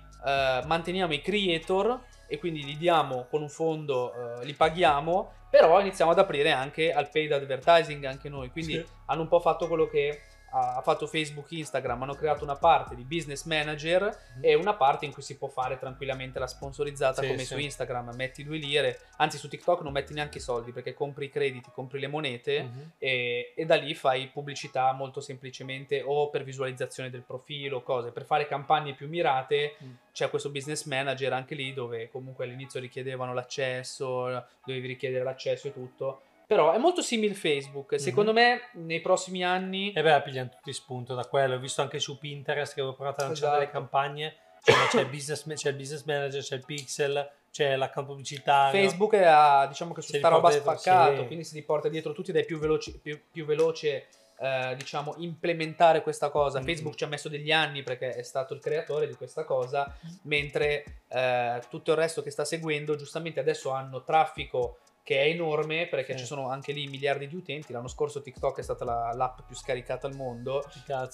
manteniamo 0.66 1.12
i 1.12 1.20
creator 1.20 2.00
e 2.26 2.38
quindi 2.38 2.64
li 2.64 2.76
diamo 2.76 3.26
con 3.28 3.42
un 3.42 3.48
fondo 3.48 4.40
eh, 4.40 4.44
li 4.44 4.54
paghiamo 4.54 5.32
però 5.50 5.80
iniziamo 5.80 6.10
ad 6.12 6.18
aprire 6.18 6.50
anche 6.52 6.92
al 6.92 7.08
paid 7.10 7.32
advertising 7.32 8.04
anche 8.04 8.28
noi 8.28 8.50
quindi 8.50 8.74
Sì. 8.74 8.86
hanno 9.06 9.22
un 9.22 9.28
po' 9.28 9.40
fatto 9.40 9.66
quello 9.68 9.86
che 9.88 10.20
ha 10.54 10.80
fatto 10.82 11.06
Facebook 11.06 11.50
Instagram 11.50 12.02
hanno 12.02 12.14
creato 12.14 12.44
una 12.44 12.56
parte 12.56 12.94
di 12.94 13.04
business 13.04 13.44
manager 13.44 14.16
e 14.40 14.54
una 14.54 14.74
parte 14.74 15.06
in 15.06 15.12
cui 15.12 15.22
si 15.22 15.36
può 15.38 15.48
fare 15.48 15.78
tranquillamente 15.78 16.38
la 16.38 16.46
sponsorizzata 16.46 17.22
Sì, 17.22 17.26
come 17.28 17.38
sì. 17.40 17.46
su 17.54 17.58
Instagram 17.58 18.14
metti 18.14 18.44
due 18.44 18.58
lire 18.58 19.00
anzi 19.16 19.38
su 19.38 19.48
TikTok 19.48 19.80
non 19.82 19.92
metti 19.92 20.12
neanche 20.12 20.38
i 20.38 20.40
soldi 20.42 20.72
perché 20.72 20.92
compri 20.94 21.24
i 21.26 21.30
crediti 21.30 21.70
compri 21.72 21.98
le 22.00 22.06
monete 22.08 22.62
Mhm. 22.62 22.90
e, 22.98 23.52
e 23.56 23.64
da 23.64 23.76
lì 23.76 23.94
fai 23.94 24.28
pubblicità 24.28 24.92
molto 24.92 25.20
semplicemente 25.20 26.02
o 26.04 26.28
per 26.30 26.44
visualizzazione 26.44 27.08
del 27.10 27.22
profilo, 27.22 27.82
cose. 27.82 28.10
Per 28.10 28.24
fare 28.24 28.46
campagne 28.46 28.94
più 28.94 29.08
mirate 29.08 29.76
Mm. 29.82 29.90
c'è 30.12 30.28
questo 30.28 30.50
business 30.50 30.84
manager 30.84 31.32
anche 31.32 31.54
lì 31.54 31.72
dove 31.72 32.10
comunque 32.10 32.44
all'inizio 32.44 32.78
richiedevano 32.80 33.32
l'accesso, 33.32 34.44
dovevi 34.64 34.86
richiedere 34.86 35.24
l'accesso 35.24 35.68
e 35.68 35.72
tutto. 35.72 36.22
Però 36.54 36.72
è 36.72 36.78
molto 36.78 37.02
simile 37.02 37.34
Facebook. 37.34 37.98
Secondo 37.98 38.32
me 38.32 38.68
nei 38.74 39.00
prossimi 39.00 39.44
anni... 39.44 39.92
E 39.92 40.02
beh, 40.02 40.22
pigliano 40.22 40.50
tutti 40.50 40.72
spunto 40.72 41.14
da 41.14 41.24
quello. 41.24 41.54
Ho 41.54 41.58
visto 41.58 41.80
anche 41.80 41.98
su 41.98 42.18
Pinterest 42.18 42.74
che 42.74 42.80
avevo 42.80 42.94
provato 42.94 43.22
a 43.22 43.26
lanciare 43.26 43.52
delle 43.52 43.64
Esatto. 43.64 43.78
campagne. 43.78 44.36
Cioè, 44.62 44.86
c'è, 44.88 45.00
il 45.00 45.06
business, 45.08 45.44
c'è 45.54 45.70
il 45.70 45.76
business 45.76 46.04
manager, 46.04 46.40
c'è 46.40 46.54
il 46.54 46.64
pixel, 46.64 47.30
c'è 47.50 47.74
l'account 47.74 48.06
pubblicitario. 48.06 48.80
Facebook 48.80 49.14
è 49.14 49.24
a, 49.24 49.66
diciamo 49.66 49.92
che 49.92 50.02
su 50.02 50.14
sta 50.14 50.28
roba 50.28 50.50
dietro, 50.50 50.76
spaccato, 50.76 51.20
sì. 51.20 51.26
quindi 51.26 51.44
si 51.44 51.54
li 51.54 51.62
porta 51.62 51.88
dietro 51.88 52.12
tutti 52.12 52.30
ed 52.30 52.36
è 52.36 52.44
più 52.44 52.58
veloce, 52.58 52.98
più, 53.02 53.18
più 53.30 53.44
veloce 53.44 54.06
eh, 54.38 54.74
diciamo, 54.76 55.14
implementare 55.18 56.02
questa 56.02 56.30
cosa. 56.30 56.60
Mm. 56.60 56.64
Facebook 56.64 56.94
ci 56.94 57.04
ha 57.04 57.08
messo 57.08 57.28
degli 57.28 57.50
anni 57.50 57.82
perché 57.82 58.14
è 58.14 58.22
stato 58.22 58.54
il 58.54 58.60
creatore 58.60 59.08
di 59.08 59.14
questa 59.14 59.44
cosa, 59.44 59.92
mentre 60.22 61.02
eh, 61.08 61.60
tutto 61.68 61.90
il 61.90 61.96
resto 61.96 62.22
che 62.22 62.30
sta 62.30 62.44
seguendo, 62.44 62.94
giustamente 62.94 63.40
adesso 63.40 63.70
hanno 63.70 64.04
traffico 64.04 64.78
che 65.04 65.20
è 65.20 65.26
enorme 65.28 65.88
perché 65.88 66.12
Sì. 66.12 66.20
ci 66.20 66.24
sono 66.26 66.48
anche 66.48 66.72
lì 66.72 66.86
miliardi 66.86 67.26
di 67.26 67.34
utenti. 67.34 67.72
L'anno 67.72 67.88
scorso 67.88 68.22
TikTok 68.22 68.58
è 68.58 68.62
stata 68.62 68.84
la- 68.84 69.12
l'app 69.12 69.40
più 69.46 69.56
scaricata 69.56 70.06
al 70.06 70.14
mondo. 70.14 70.62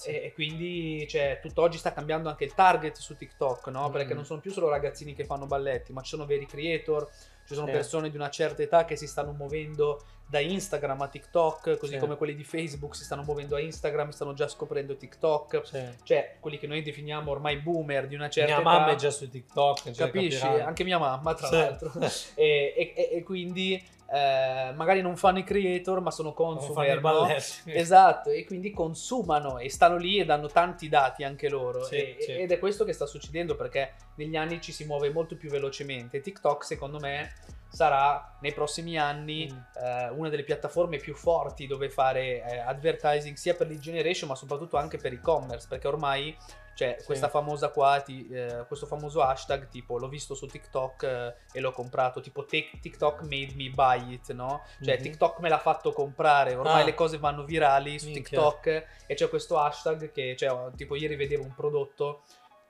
E, 0.09 0.25
e 0.25 0.33
quindi 0.33 1.07
cioè, 1.07 1.39
tutt'oggi 1.41 1.77
sta 1.79 1.91
cambiando 1.91 2.29
anche 2.29 2.43
il 2.43 2.53
target 2.53 2.95
su 2.97 3.15
TikTok, 3.15 3.67
no? 3.67 3.89
Mm. 3.89 3.91
Perché 3.91 4.13
non 4.13 4.25
sono 4.25 4.39
più 4.41 4.51
solo 4.51 4.69
ragazzini 4.69 5.13
che 5.15 5.25
fanno 5.25 5.47
balletti, 5.47 5.91
ma 5.91 6.01
ci 6.01 6.09
sono 6.09 6.25
veri 6.25 6.45
creator, 6.45 7.09
ci 7.49 7.55
sono 7.55 7.65
Sì. 7.65 7.73
persone 7.73 8.09
di 8.11 8.15
una 8.15 8.29
certa 8.29 8.61
età 8.61 8.85
che 8.85 8.95
si 8.95 9.07
stanno 9.07 9.31
muovendo 9.31 10.03
da 10.27 10.39
Instagram 10.39 11.01
a 11.01 11.07
TikTok, 11.07 11.77
così 11.79 11.93
Sì. 11.93 11.97
come 11.99 12.15
quelli 12.15 12.35
di 12.35 12.43
Facebook 12.43 12.95
si 12.95 13.03
stanno 13.03 13.23
muovendo 13.23 13.55
a 13.55 13.59
Instagram, 13.59 14.11
stanno 14.11 14.33
già 14.33 14.47
scoprendo 14.47 14.95
TikTok. 14.95 15.61
Sì. 15.65 15.81
Cioè, 16.03 16.35
quelli 16.39 16.59
che 16.59 16.67
noi 16.67 16.83
definiamo 16.83 17.31
ormai 17.31 17.57
boomer 17.57 18.05
di 18.05 18.13
una 18.13 18.29
certa 18.29 18.51
Mia 18.51 18.61
età. 18.61 18.69
mamma 18.69 18.91
è 18.91 18.95
già 18.95 19.09
su 19.09 19.27
TikTok. 19.27 19.81
cioè, 19.91 19.93
Capisci? 19.95 20.37
capirai. 20.39 20.61
Anche 20.67 20.83
mia 20.83 20.99
mamma, 20.99 21.33
tra 21.33 21.49
l'altro. 21.49 21.91
e- 22.35 22.93
e- 22.95 23.09
e 23.13 23.23
quindi 23.23 23.83
eh, 24.11 24.71
magari 24.75 25.01
non 25.01 25.15
fanno 25.15 25.39
i 25.39 25.43
creator, 25.43 26.01
ma 26.01 26.11
sono 26.11 26.33
consumer. 26.33 27.01
no? 27.01 27.27
Esatto, 27.65 28.29
e 28.29 28.45
quindi 28.45 28.71
consumano 28.71 29.57
e 29.59 29.69
stanno 29.69 29.97
lì 29.97 30.17
e 30.19 30.25
danno 30.25 30.47
tanti 30.47 30.89
dati 30.89 31.23
anche 31.23 31.49
loro. 31.49 31.83
Sì, 31.83 31.95
E- 31.95 32.17
sì. 32.19 32.31
Ed 32.33 32.51
è 32.51 32.59
questo 32.59 32.85
che 32.85 32.93
sta 32.93 33.05
succedendo 33.05 33.55
perché 33.55 33.93
negli 34.15 34.35
anni 34.35 34.61
ci 34.61 34.71
si 34.71 34.85
muove 34.85 35.09
molto 35.11 35.35
più 35.35 35.49
velocemente. 35.49 36.21
TikTok, 36.21 36.63
secondo 36.65 36.99
me, 36.99 37.33
sarà 37.71 38.37
nei 38.41 38.51
prossimi 38.53 38.97
anni 38.97 39.47
Mm. 39.51 39.57
eh, 39.83 40.09
una 40.09 40.29
delle 40.29 40.43
piattaforme 40.43 40.97
più 40.97 41.13
forti 41.13 41.67
dove 41.67 41.89
fare 41.89 42.43
eh, 42.43 42.57
advertising 42.57 43.35
sia 43.35 43.53
per 43.53 43.67
lead 43.67 43.79
generation 43.79 44.27
ma 44.27 44.35
soprattutto 44.35 44.75
anche 44.77 44.97
per 44.97 45.13
e-commerce 45.13 45.67
perché 45.69 45.87
ormai 45.87 46.35
c'è 46.79 46.95
Sì. 46.97 47.05
questa 47.05 47.27
famosa 47.27 47.69
qua, 47.71 47.99
ti- 47.99 48.29
eh, 48.29 48.63
questo 48.65 48.85
famoso 48.85 49.21
hashtag 49.21 49.67
tipo 49.67 49.97
l'ho 49.97 50.07
visto 50.07 50.33
su 50.33 50.45
TikTok 50.47 51.03
eh, 51.03 51.35
e 51.51 51.59
l'ho 51.59 51.71
comprato, 51.73 52.21
tipo 52.21 52.45
"Tik- 52.45 52.79
TikTok 52.79 53.23
made 53.23 53.51
me 53.55 53.69
buy 53.69 54.13
it, 54.13 54.31
no? 54.31 54.63
Cioè 54.81 54.95
Mhm. 54.95 55.01
TikTok 55.01 55.39
me 55.39 55.49
l'ha 55.49 55.57
fatto 55.59 55.91
comprare, 55.91 56.55
ormai 56.55 56.83
Ah. 56.83 56.85
le 56.85 56.93
cose 56.93 57.17
vanno 57.17 57.43
virali 57.43 57.99
su 57.99 58.05
Minchia. 58.05 58.23
TikTok 58.23 58.65
e 59.07 59.13
c'è 59.13 59.27
questo 59.27 59.59
hashtag 59.59 60.09
che, 60.13 60.35
cioè, 60.37 60.71
tipo 60.77 60.95
ieri 60.95 61.17
vedevo 61.17 61.43
un 61.43 61.53
prodotto 61.53 62.21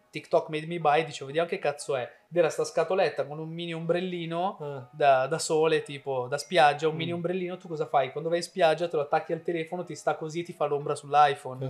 TikTok 0.09 0.49
made 0.49 0.65
me 0.65 0.79
buy, 0.79 1.05
dicevo 1.05 1.27
vediamo 1.27 1.47
che 1.47 1.59
cazzo 1.59 1.95
è, 1.95 2.01
ed 2.29 2.37
era 2.37 2.49
sta 2.49 2.63
scatoletta 2.63 3.25
con 3.25 3.39
un 3.39 3.49
mini 3.49 3.73
ombrellino 3.73 4.57
Ah, 4.59 4.87
da, 4.91 5.27
da 5.27 5.39
sole, 5.39 5.83
tipo 5.83 6.27
da 6.27 6.37
spiaggia, 6.37 6.87
un 6.87 6.95
mini 6.95 7.11
Mm. 7.11 7.15
ombrellino, 7.15 7.57
tu 7.57 7.67
cosa 7.67 7.85
fai? 7.85 8.11
Quando 8.11 8.29
vai 8.29 8.39
in 8.39 8.43
spiaggia 8.43 8.87
te 8.87 8.95
lo 8.95 9.03
attacchi 9.03 9.33
al 9.33 9.41
telefono, 9.41 9.83
ti 9.83 9.95
sta 9.95 10.15
così 10.15 10.41
e 10.41 10.43
ti 10.43 10.53
fa 10.53 10.65
l'ombra 10.65 10.95
sull'iPhone. 10.95 11.65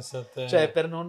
Cioè, 0.47 0.69
per 0.69 0.88
non... 0.88 1.08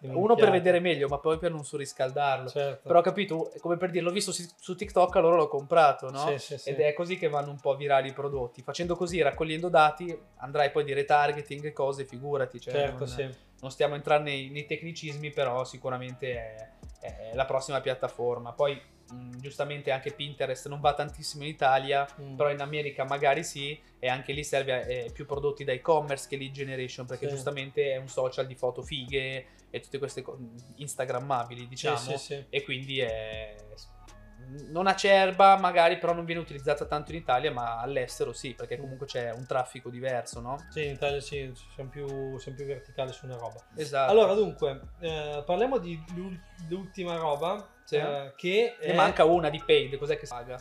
In 0.00 0.14
uno 0.14 0.34
per 0.34 0.50
vedere 0.50 0.80
meglio, 0.80 1.08
ma 1.08 1.18
poi 1.18 1.38
per 1.38 1.50
non 1.50 1.64
surriscaldarlo. 1.64 2.48
Certo. 2.48 2.86
Però 2.88 3.00
capito, 3.00 3.52
come 3.60 3.76
per 3.76 3.90
dire, 3.90 4.04
l'ho 4.04 4.10
visto 4.10 4.32
su, 4.32 4.42
su 4.58 4.74
TikTok, 4.74 5.16
allora 5.16 5.36
l'ho 5.36 5.48
comprato, 5.48 6.10
no? 6.10 6.26
Sì, 6.28 6.38
sì, 6.38 6.58
sì. 6.58 6.70
Ed 6.70 6.80
è 6.80 6.92
così 6.92 7.16
che 7.18 7.28
vanno 7.28 7.50
un 7.50 7.60
po' 7.60 7.76
virali 7.76 8.08
i 8.08 8.12
prodotti. 8.12 8.62
Facendo 8.62 8.96
così, 8.96 9.20
raccogliendo 9.22 9.68
dati, 9.68 10.16
andrai 10.36 10.70
poi 10.70 10.82
a 10.82 10.86
dire 10.86 11.04
targeting 11.04 11.72
cose, 11.72 12.04
figurati. 12.04 12.60
Cioè, 12.60 12.72
certo, 12.72 12.98
non, 12.98 13.08
sì. 13.08 13.28
Non 13.60 13.70
stiamo 13.70 13.94
entrando 13.94 14.28
nei, 14.30 14.50
nei 14.50 14.66
tecnicismi, 14.66 15.30
però 15.30 15.64
sicuramente 15.64 16.32
è, 16.32 16.68
è 17.00 17.34
la 17.34 17.44
prossima 17.44 17.80
piattaforma. 17.80 18.52
Poi 18.52 18.80
mh, 19.10 19.38
giustamente 19.38 19.90
anche 19.90 20.12
Pinterest 20.12 20.68
non 20.68 20.80
va 20.80 20.94
tantissimo 20.94 21.42
in 21.44 21.50
Italia, 21.50 22.06
Mm. 22.20 22.36
però 22.36 22.50
in 22.50 22.60
America 22.60 23.04
magari 23.04 23.42
sì, 23.44 23.78
e 23.98 24.08
anche 24.08 24.32
lì 24.32 24.44
serve 24.44 24.86
eh, 24.86 25.10
più 25.12 25.26
prodotti 25.26 25.64
da 25.64 25.72
e-commerce 25.72 26.28
che 26.28 26.36
lead 26.36 26.52
generation, 26.52 27.06
perché 27.06 27.26
Sì. 27.26 27.34
giustamente 27.34 27.92
è 27.92 27.96
un 27.96 28.08
social 28.08 28.46
di 28.46 28.54
foto 28.54 28.82
fighe 28.82 29.46
e 29.70 29.80
tutte 29.80 29.98
queste 29.98 30.22
cose 30.22 30.42
instagrammabili, 30.76 31.66
diciamo, 31.68 31.96
sì, 31.96 32.16
sì. 32.16 32.44
e 32.48 32.62
quindi 32.62 33.00
è 33.00 33.54
non 34.68 34.86
acerba 34.86 35.56
magari 35.56 35.98
però 35.98 36.12
non 36.12 36.24
viene 36.24 36.40
utilizzata 36.40 36.84
tanto 36.86 37.10
in 37.12 37.18
Italia 37.18 37.50
ma 37.52 37.78
all'estero 37.78 38.32
sì 38.32 38.54
perché 38.54 38.78
comunque 38.78 39.06
c'è 39.06 39.30
un 39.32 39.46
traffico 39.46 39.90
diverso 39.90 40.40
no? 40.40 40.66
Sì, 40.70 40.84
in 40.86 40.92
Italia 40.92 41.20
sì, 41.20 41.52
siamo 41.74 41.90
più, 41.90 42.38
siamo 42.38 42.56
più 42.56 42.66
verticali 42.66 43.12
su 43.12 43.26
una 43.26 43.36
roba. 43.36 43.62
esatto 43.76 44.10
Allora, 44.10 44.34
dunque, 44.34 44.80
eh, 45.00 45.42
parliamo 45.44 45.78
di 45.78 46.02
l'ul- 46.14 46.40
l'ultima 46.68 47.16
roba 47.16 47.68
Sì. 47.84 47.96
eh, 47.96 48.32
che 48.36 48.76
ne 48.80 48.86
è... 48.86 48.94
manca 48.94 49.24
una 49.24 49.50
di 49.50 49.62
paid 49.64 49.96
cos'è 49.96 50.18
che 50.18 50.26
si 50.26 50.32
paga? 50.32 50.60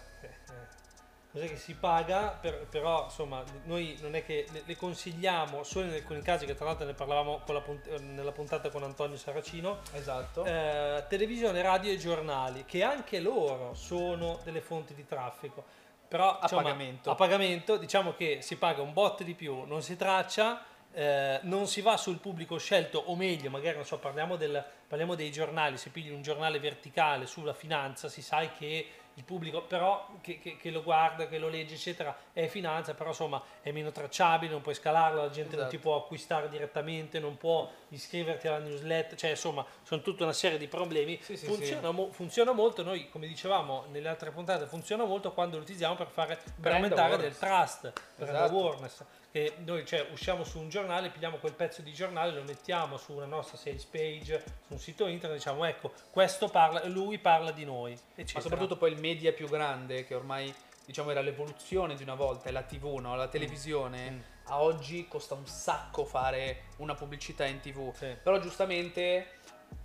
Eh, 1.37 1.43
eh, 1.43 1.47
Cos'è 1.47 1.47
che 1.49 1.57
si 1.57 1.73
paga? 1.75 2.37
Per- 2.39 2.65
però, 2.69 3.05
insomma, 3.05 3.43
noi 3.65 3.97
non 4.01 4.15
è 4.15 4.25
che 4.25 4.45
le, 4.51 4.63
le 4.65 4.75
consigliamo 4.75 5.63
solo 5.63 5.85
in 5.87 5.93
alcuni 5.93 6.21
casi, 6.21 6.45
che 6.45 6.55
tra 6.55 6.65
l'altro 6.65 6.85
ne 6.85 6.93
parlavamo 6.93 7.41
la 7.47 7.61
punt- 7.61 7.99
nella 7.99 8.31
puntata 8.31 8.69
con 8.69 8.83
Antonio 8.83 9.17
Saracino, 9.17 9.79
esatto 9.93 10.43
eh, 10.45 11.03
televisione, 11.07 11.61
radio 11.61 11.91
e 11.91 11.97
giornali, 11.97 12.65
che 12.65 12.83
anche 12.83 13.19
loro 13.19 13.73
sono 13.73 14.39
delle 14.43 14.61
fonti 14.61 14.93
di 14.93 15.05
traffico. 15.05 15.63
Però, 16.07 16.39
A 16.39 16.47
pagamento. 16.47 17.11
a 17.11 17.15
pagamento, 17.15 17.75
diciamo 17.77 18.13
che 18.13 18.39
si 18.41 18.55
paga 18.57 18.81
un 18.81 18.93
bot 18.93 19.23
di 19.23 19.33
più, 19.33 19.63
non 19.65 19.81
si 19.81 19.97
traccia, 19.97 20.63
eh, 20.93 21.39
non 21.43 21.67
si 21.67 21.81
va 21.81 21.97
sul 21.97 22.19
pubblico 22.19 22.57
scelto, 22.57 22.97
o 23.07 23.15
meglio, 23.17 23.49
magari 23.49 23.75
non 23.75 23.85
so, 23.85 23.97
parliamo, 23.99 24.37
del- 24.37 24.63
parliamo 24.87 25.15
dei 25.15 25.31
giornali, 25.31 25.77
se 25.77 25.89
pigli 25.89 26.09
un 26.09 26.21
giornale 26.21 26.59
verticale 26.59 27.25
sulla 27.25 27.53
finanza, 27.53 28.07
si 28.07 28.21
sa 28.21 28.47
che 28.57 28.87
il 29.17 29.23
pubblico 29.23 29.63
però 29.63 30.07
che, 30.21 30.39
che- 30.39 30.57
che 30.57 30.69
lo 30.69 30.83
guarda, 30.83 31.27
che 31.27 31.39
lo 31.39 31.49
legge, 31.49 31.73
eccetera, 31.73 32.15
è 32.33 32.45
finanza, 32.47 32.93
però 32.93 33.09
insomma 33.09 33.41
è 33.61 33.71
meno 33.71 33.91
tracciabile, 33.91 34.51
non 34.51 34.61
puoi 34.61 34.75
scalarlo, 34.75 35.21
la 35.21 35.29
gente 35.31 35.55
non 35.55 35.61
Esatto. 35.65 35.75
ti 35.75 35.77
può 35.81 35.95
acquistare 35.97 36.49
direttamente, 36.49 37.19
non 37.19 37.35
può 37.35 37.67
iscriverti 37.89 38.47
alla 38.47 38.59
newsletter, 38.59 39.17
cioè 39.17 39.31
insomma 39.31 39.65
sono 39.81 40.01
tutta 40.01 40.23
una 40.23 40.33
serie 40.33 40.59
di 40.59 40.67
problemi. 40.67 41.19
Sì, 41.21 41.35
sì, 41.35 41.47
funziona, 41.47 41.89
mo- 41.91 42.11
funziona 42.11 42.51
molto, 42.51 42.83
noi 42.83 43.09
come 43.09 43.25
dicevamo 43.27 43.85
nelle 43.89 44.07
altre 44.07 44.29
puntate, 44.29 44.67
funziona 44.67 45.03
molto 45.03 45.33
quando 45.33 45.55
lo 45.57 45.63
utilizziamo 45.63 45.95
per 45.95 46.07
fare 46.07 46.39
per 46.61 46.73
aumentare 46.73 47.17
del 47.17 47.35
trust, 47.35 47.91
brand 48.17 48.35
Esatto. 48.35 48.53
awareness. 48.53 49.03
Che 49.37 49.53
noi 49.65 49.85
cioè, 49.85 50.07
usciamo 50.11 50.43
su 50.43 50.57
un 50.57 50.67
giornale, 50.67 51.11
pigliamo 51.11 51.37
quel 51.37 51.53
pezzo 51.53 51.83
di 51.83 51.93
giornale, 51.93 52.33
lo 52.33 52.41
mettiamo 52.41 52.97
su 52.97 53.13
una 53.13 53.27
nostra 53.27 53.55
sales 53.55 53.83
page, 53.85 54.43
su 54.65 54.73
un 54.73 54.79
sito 54.79 55.05
internet, 55.05 55.37
diciamo 55.37 55.63
ecco, 55.65 55.93
questo 56.09 56.47
parla, 56.47 56.83
lui 56.87 57.19
parla 57.19 57.51
di 57.51 57.63
noi. 57.63 57.91
Eccetera. 57.91 58.31
ma 58.33 58.41
soprattutto 58.41 58.77
poi 58.77 58.93
il 58.93 58.99
media 58.99 59.31
più 59.33 59.47
grande 59.47 60.05
che 60.05 60.15
ormai 60.15 60.51
diciamo 60.83 61.11
era 61.11 61.21
l'evoluzione 61.21 61.93
di 61.93 62.01
una 62.01 62.15
volta 62.15 62.49
è 62.49 62.51
la 62.51 62.63
tv 62.63 62.95
no? 62.95 63.15
la 63.15 63.27
televisione 63.27 64.09
Mm. 64.09 64.19
a 64.45 64.61
oggi 64.63 65.05
costa 65.07 65.33
un 65.35 65.45
sacco 65.45 66.05
fare 66.05 66.63
una 66.77 66.95
pubblicità 66.95 67.45
in 67.45 67.59
tv 67.59 67.93
Sì. 67.93 68.15
però 68.23 68.39
giustamente 68.39 69.27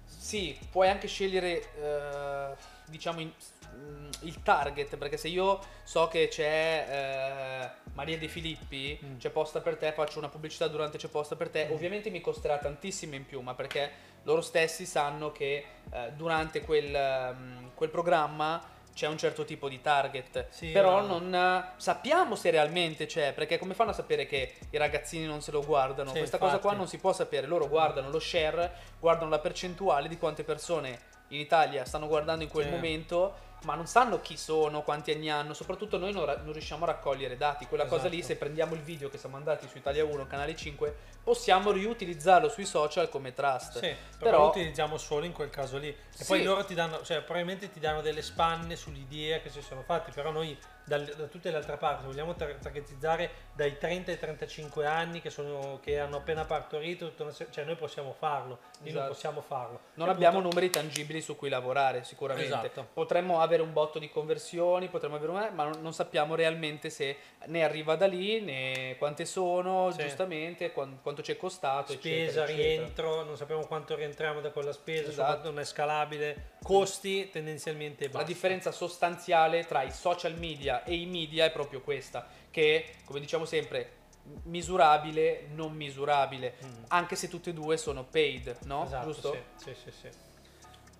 sì 0.07 0.57
puoi 0.71 0.89
anche 0.89 1.09
scegliere 1.09 1.75
eh, 1.75 2.55
diciamo 2.93 3.21
in- 3.21 3.33
mm, 3.75 4.09
il 4.21 4.43
target 4.43 4.97
perché 4.97 5.17
se 5.17 5.29
io 5.29 5.59
so 5.83 6.07
che 6.09 6.29
c'è 6.29 6.87
eh, 6.89 7.91
Maria 7.95 8.19
De 8.19 8.29
Filippi 8.29 8.99
Mm. 9.03 9.17
c'è 9.19 9.31
posta 9.31 9.61
per 9.61 9.77
te 9.77 9.91
faccio 9.93 10.19
una 10.19 10.29
pubblicità 10.29 10.69
durante 10.69 10.99
c'è 10.99 11.09
posta 11.09 11.35
per 11.35 11.49
te 11.49 11.67
Mm. 11.67 11.73
ovviamente 11.73 12.11
mi 12.11 12.21
costerà 12.21 12.59
tantissimo 12.59 13.15
in 13.15 13.25
più 13.27 13.41
ma 13.41 13.55
perché 13.55 13.91
loro 14.25 14.41
stessi 14.43 14.87
sanno 14.87 15.33
che 15.33 15.65
eh, 15.93 16.13
durante 16.15 16.61
quel, 16.61 16.95
ehm, 16.95 17.71
quel 17.75 17.91
programma 17.91 18.63
c'è 18.95 19.09
un 19.09 19.17
certo 19.17 19.47
tipo 19.47 19.71
di 19.71 19.81
target, 19.81 20.49
Sì, 20.51 20.69
però 20.71 21.01
no. 21.01 21.19
non 21.19 21.35
eh, 21.35 21.73
sappiamo 21.79 22.35
se 22.37 22.51
realmente 22.51 23.07
c'è, 23.07 23.33
perché 23.33 23.59
come 23.59 23.73
fanno 23.73 23.91
a 23.91 23.95
sapere 23.95 24.27
che 24.27 24.57
i 24.69 24.77
ragazzini 24.77 25.25
non 25.25 25.41
se 25.41 25.51
lo 25.51 25.65
guardano? 25.65 26.11
Sì, 26.13 26.19
Questa 26.19 26.37
cosa 26.37 26.51
qua 26.59 26.73
infatti. 26.73 26.77
non 26.77 26.87
si 26.89 26.99
può 26.99 27.15
sapere, 27.15 27.47
loro 27.47 27.69
guardano 27.69 28.11
lo 28.11 28.21
share, 28.21 28.71
guardano 29.01 29.31
la 29.31 29.39
percentuale 29.39 30.09
di 30.09 30.19
quante 30.19 30.45
persone 30.45 30.99
in 31.35 31.41
Italia 31.41 31.85
stanno 31.85 32.07
guardando 32.07 32.45
in 32.45 32.51
quel 32.51 32.67
Sì. 32.67 32.71
momento, 32.71 33.51
ma 33.65 33.75
non 33.75 33.87
sanno 33.87 34.21
chi 34.21 34.37
sono, 34.37 34.83
quanti 34.83 35.13
anni 35.13 35.31
hanno, 35.31 35.55
soprattutto 35.55 35.97
noi 35.97 36.13
non, 36.13 36.25
ra- 36.25 36.37
non 36.43 36.53
riusciamo 36.53 36.85
a 36.85 36.89
raccogliere 36.89 37.37
dati, 37.37 37.67
quella 37.67 37.87
cosa 37.87 38.09
lì 38.09 38.19
Esatto. 38.19 38.33
se 38.33 38.39
prendiamo 38.39 38.75
il 38.75 38.81
video 38.81 39.09
che 39.09 39.19
siamo 39.19 39.37
andati 39.37 39.69
su 39.69 39.79
Italia 39.79 40.05
1, 40.05 40.27
canale 40.27 40.57
5, 40.57 40.95
possiamo 41.23 41.71
riutilizzarlo 41.71 42.49
sui 42.49 42.65
social 42.67 43.09
come 43.09 43.33
trust. 43.33 43.75
Sì, 43.75 43.95
però, 44.19 44.31
Però- 44.31 44.39
lo 44.43 44.49
utilizziamo 44.49 44.99
solo 44.99 45.25
in 45.25 45.33
quel 45.33 45.51
caso 45.51 45.79
lì. 45.79 45.89
E 45.89 45.97
Sì. 46.13 46.25
poi 46.27 46.43
loro 46.43 46.65
ti 46.65 46.75
danno, 46.75 47.03
cioè 47.03 47.19
probabilmente 47.23 47.71
ti 47.71 47.79
danno 47.79 48.01
delle 48.01 48.23
spanne 48.23 48.75
sull'idea 48.75 49.39
che 49.39 49.49
si 49.49 49.63
sono 49.63 49.83
fatti, 49.83 50.11
però 50.11 50.33
noi 50.33 50.59
dal- 50.85 51.05
da 51.17 51.27
tutte 51.27 51.51
le 51.51 51.57
altre 51.57 51.77
parti 51.77 52.05
vogliamo 52.07 52.35
tar- 52.35 52.57
targetizzare 52.61 53.31
dai 53.55 53.79
30 53.79 54.11
ai 54.11 54.19
35 54.19 54.87
anni 54.87 55.21
che, 55.21 55.31
sono, 55.31 55.79
che 55.83 55.99
hanno 55.99 56.17
appena 56.19 56.45
partorito, 56.45 57.13
una 57.19 57.31
se- 57.31 57.47
cioè 57.51 57.65
noi 57.65 57.77
possiamo 57.77 58.13
farlo, 58.19 58.59
lì 58.81 58.89
non 58.91 58.99
Esatto. 58.99 59.09
possiamo 59.13 59.41
farlo. 59.43 59.81
Non 59.95 60.09
E 60.09 60.11
abbiamo 60.11 60.39
appunto- 60.39 60.55
numeri 60.57 60.71
tangibili 60.73 61.21
su 61.21 61.37
cui 61.37 61.49
lavorare, 61.49 62.05
sicuramente. 62.05 62.49
Esatto. 62.49 62.89
Potremmo 62.93 63.41
avere 63.41 63.63
un 63.63 63.73
botto 63.73 63.99
di 63.99 64.09
conversioni, 64.11 64.89
potremmo 64.89 65.17
avere 65.17 65.31
un... 65.33 65.49
ma 65.55 65.65
non, 65.65 65.81
non 65.81 65.93
sappiamo 65.93 66.35
realmente 66.35 66.91
se 66.91 67.17
ne 67.47 67.65
arriva 67.65 67.97
da 67.97 68.07
lì, 68.07 68.41
né 68.41 68.97
quante 68.99 69.25
sono, 69.25 69.91
Sì. 69.93 70.03
giustamente, 70.03 70.73
quan- 70.73 71.01
quanto 71.03 71.23
ci 71.23 71.33
è 71.33 71.37
costato, 71.37 71.93
spesa, 71.93 72.09
eccetera, 72.09 72.45
eccetera. 72.45 72.63
rientro, 72.77 73.23
non 73.25 73.37
sappiamo 73.37 73.67
quanto 73.67 73.95
rientriamo 73.95 74.41
da 74.41 74.51
quella 74.51 74.73
spesa, 74.73 75.09
Esatto. 75.11 75.49
non 75.51 75.59
è 75.61 75.65
scalabile, 75.65 76.51
costi 76.63 77.29
tendenzialmente 77.31 78.05
La 78.05 78.11
basta. 78.11 78.27
differenza 78.27 78.71
sostanziale 78.73 79.65
tra 79.67 79.83
i 79.83 79.91
social 79.91 80.35
media 80.39 80.72
e 80.85 80.95
i 80.95 81.07
media 81.07 81.45
è 81.45 81.51
proprio 81.53 81.81
questa, 81.81 82.27
che 82.51 82.95
come 83.05 83.21
diciamo 83.21 83.45
sempre 83.45 84.01
misurabile, 84.45 85.47
non 85.55 85.73
misurabile, 85.73 86.55
Mm. 86.65 86.85
anche 86.89 87.17
se 87.17 87.29
tutte 87.29 87.51
e 87.51 87.53
due 87.53 87.77
sono 87.77 88.05
paid, 88.05 88.57
no? 88.65 88.85
Esatto, 88.85 89.07
Giusto? 89.07 89.37
Sì, 89.57 89.75
sì, 89.75 89.91
sì, 89.91 89.91
sì. 90.03 90.09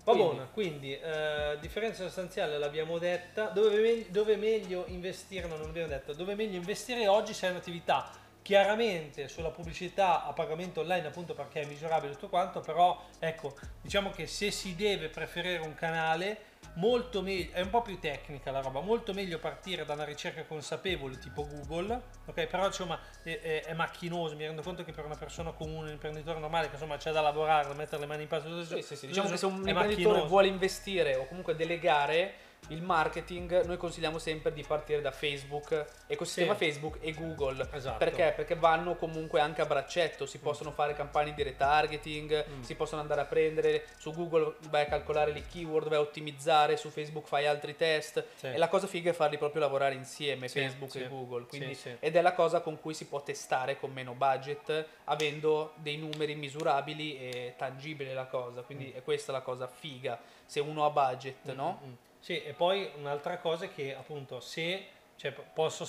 Va 0.03 0.11
Quindi- 0.11 0.23
buona, 0.33 0.49
quindi 0.51 0.93
eh, 0.99 1.57
differenza 1.61 2.03
sostanziale 2.03 2.57
l'abbiamo 2.57 2.97
detta, 2.97 3.45
dove, 3.45 3.79
me- 3.79 4.05
dove 4.09 4.35
meglio 4.35 4.83
investire, 4.87 5.47
no, 5.47 5.55
non 5.55 5.67
l'abbiamo 5.67 5.87
detto, 5.87 6.13
dove 6.13 6.35
meglio 6.35 6.57
investire 6.57 7.07
oggi 7.07 7.33
se 7.33 7.45
hai 7.45 7.51
un'attività 7.53 8.11
chiaramente 8.41 9.29
sulla 9.29 9.51
pubblicità 9.51 10.25
a 10.25 10.33
pagamento 10.33 10.81
online 10.81 11.07
appunto 11.07 11.33
perché 11.33 11.61
è 11.61 11.65
misurabile 11.65 12.11
tutto 12.11 12.27
quanto, 12.27 12.59
però 12.59 13.01
ecco, 13.19 13.55
diciamo 13.81 14.09
che 14.09 14.27
se 14.27 14.51
si 14.51 14.75
deve 14.75 15.07
preferire 15.07 15.59
un 15.59 15.73
canale 15.73 16.37
molto 16.75 17.21
meglio, 17.21 17.53
è 17.53 17.61
un 17.61 17.69
po' 17.69 17.81
più 17.81 17.99
tecnica 17.99 18.51
la 18.51 18.61
roba, 18.61 18.81
molto 18.81 19.13
meglio 19.13 19.39
partire 19.39 19.85
da 19.85 19.93
una 19.93 20.03
ricerca 20.03 20.43
consapevole 20.43 21.17
tipo 21.17 21.47
Google, 21.47 22.01
ok? 22.25 22.45
Però 22.47 22.65
insomma 22.65 22.99
è, 23.23 23.39
è- 23.39 23.63
è 23.65 23.73
macchinoso, 23.73 24.35
mi 24.35 24.45
rendo 24.45 24.61
conto 24.61 24.83
che 24.83 24.91
per 24.91 25.05
una 25.05 25.15
persona 25.15 25.51
comune, 25.51 25.87
un 25.87 25.93
imprenditore 25.93 26.39
normale 26.39 26.67
che 26.67 26.73
insomma 26.73 26.97
c'è 26.97 27.11
da 27.11 27.21
lavorare, 27.21 27.67
da 27.67 27.73
mettere 27.73 28.01
le 28.01 28.07
mani 28.07 28.23
in 28.23 28.27
tutto 28.29 28.63
Sì, 28.65 28.81
sì, 28.81 28.95
sì. 28.95 29.07
Diciamo 29.07 29.29
che 29.29 29.37
se 29.37 29.45
un 29.45 29.53
imprenditore 29.55 29.87
macchinoso. 30.05 30.27
vuole 30.27 30.47
investire 30.47 31.15
o 31.15 31.25
comunque 31.27 31.55
delegare 31.55 32.33
il 32.69 32.81
marketing, 32.81 33.63
noi 33.65 33.77
consigliamo 33.77 34.17
sempre 34.17 34.53
di 34.53 34.63
partire 34.63 35.01
da 35.01 35.11
Facebook, 35.11 35.85
ecosistema 36.07 36.53
Sì. 36.55 36.65
Facebook 36.65 36.97
e 37.01 37.13
Google. 37.13 37.67
Esatto. 37.71 37.97
Perché? 37.97 38.33
Perché 38.35 38.55
vanno 38.55 38.95
comunque 38.95 39.39
anche 39.39 39.61
a 39.61 39.65
braccetto, 39.65 40.25
si 40.25 40.39
possono 40.39 40.71
fare 40.71 40.93
campagne 40.93 41.33
di 41.33 41.43
retargeting, 41.43 42.45
Mm. 42.49 42.61
si 42.61 42.75
possono 42.75 43.01
andare 43.01 43.21
a 43.21 43.25
prendere, 43.25 43.85
su 43.97 44.11
Google 44.13 44.55
vai 44.69 44.83
a 44.83 44.85
calcolare 44.85 45.31
le 45.33 45.43
keyword, 45.43 45.87
vai 45.89 45.97
a 45.97 46.01
ottimizzare, 46.01 46.77
su 46.77 46.89
Facebook 46.89 47.27
fai 47.27 47.45
altri 47.47 47.75
test 47.75 48.23
Sì. 48.35 48.47
e 48.47 48.57
la 48.57 48.67
cosa 48.67 48.87
figa 48.87 49.11
è 49.11 49.13
farli 49.13 49.37
proprio 49.37 49.61
lavorare 49.61 49.95
insieme, 49.95 50.47
Sì, 50.47 50.59
Facebook 50.59 50.95
e 50.95 51.07
Google. 51.07 51.45
Quindi. 51.45 51.77
Ed 51.99 52.15
è 52.15 52.21
la 52.21 52.33
cosa 52.33 52.61
con 52.61 52.79
cui 52.79 52.93
si 52.93 53.05
può 53.07 53.21
testare 53.21 53.77
con 53.77 53.91
meno 53.91 54.13
budget, 54.13 54.87
avendo 55.05 55.73
dei 55.75 55.97
numeri 55.97 56.35
misurabili 56.35 57.17
e 57.17 57.53
tangibile 57.57 58.13
la 58.13 58.25
cosa. 58.25 58.61
Quindi 58.61 58.91
è 58.91 59.03
questa 59.03 59.31
la 59.31 59.41
cosa 59.41 59.67
figa, 59.67 60.19
se 60.45 60.59
uno 60.59 60.85
ha 60.85 60.89
budget, 60.89 61.51
no? 61.53 61.79
Sì, 62.23 62.41
e 62.41 62.53
poi 62.53 62.89
un'altra 62.95 63.37
cosa 63.37 63.65
è 63.65 63.73
che 63.73 63.93
appunto 63.93 64.39
se 64.39 64.87
cioè, 65.17 65.33
posso, 65.33 65.85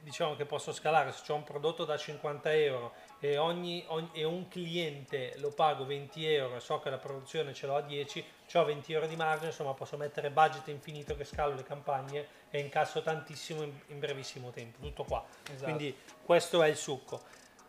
diciamo 0.00 0.34
che 0.34 0.46
posso 0.46 0.72
scalare, 0.72 1.12
se 1.12 1.30
ho 1.30 1.34
un 1.34 1.44
prodotto 1.44 1.84
da 1.84 1.98
50 1.98 2.54
euro 2.54 2.92
e, 3.20 3.36
ogni, 3.36 3.84
ogni- 3.88 4.08
e 4.14 4.24
un 4.24 4.48
cliente 4.48 5.34
lo 5.36 5.50
pago 5.50 5.84
20 5.84 6.26
euro 6.26 6.56
e 6.56 6.60
so 6.60 6.78
che 6.80 6.88
la 6.88 6.96
produzione 6.96 7.52
ce 7.52 7.66
l'ho 7.66 7.76
a 7.76 7.82
10, 7.82 8.24
ho 8.54 8.64
20 8.64 8.92
euro 8.94 9.06
di 9.06 9.14
margine, 9.14 9.48
insomma 9.48 9.74
posso 9.74 9.98
mettere 9.98 10.30
budget 10.30 10.68
infinito 10.68 11.14
che 11.14 11.24
scalo 11.24 11.54
le 11.54 11.64
campagne 11.64 12.26
e 12.48 12.60
incasso 12.60 13.02
tantissimo 13.02 13.62
in, 13.62 13.72
in 13.88 13.98
brevissimo 13.98 14.48
tempo, 14.48 14.78
tutto 14.80 15.04
qua. 15.04 15.22
Esatto. 15.44 15.64
Quindi 15.64 15.94
questo 16.24 16.62
è 16.62 16.68
il 16.68 16.76
succo. 16.76 17.20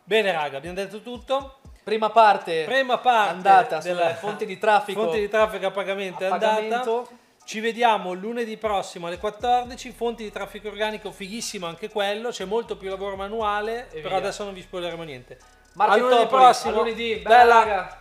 Bene 0.02 0.32
raga, 0.32 0.56
abbiamo 0.56 0.76
detto 0.76 1.02
tutto. 1.02 1.58
Prima 1.84 2.08
parte 2.08 2.64
Prima 2.64 2.96
parte 2.96 3.30
andata 3.30 3.78
della 3.80 4.14
fonti 4.14 4.46
di 4.46 4.56
traffico, 4.56 5.02
fonti 5.02 5.18
di 5.18 5.28
traffico 5.28 5.66
a 5.66 5.70
pagamento 5.70 6.24
a 6.24 6.28
è 6.28 6.30
andata. 6.30 6.54
pagamento. 6.54 7.19
Ci 7.50 7.58
vediamo 7.58 8.12
lunedì 8.12 8.56
prossimo 8.56 9.08
alle 9.08 9.18
14. 9.18 9.90
Fonti 9.90 10.22
di 10.22 10.30
traffico 10.30 10.68
organico, 10.68 11.10
fighissimo 11.10 11.66
anche 11.66 11.88
quello. 11.88 12.28
C'è 12.28 12.44
molto 12.44 12.76
più 12.76 12.88
lavoro 12.88 13.16
manuale. 13.16 13.88
E 13.90 13.96
però 13.96 14.10
via. 14.10 14.18
adesso 14.18 14.44
non 14.44 14.54
vi 14.54 14.62
spoileremo 14.62 15.02
niente. 15.02 15.36
Marchettopoli, 15.72 16.12
a 16.12 16.16
lunedì 16.16 16.28
prossimo. 16.28 16.72
a 16.72 16.76
lunedì, 16.76 17.14
bella 17.16 17.64
Bella. 17.64 17.98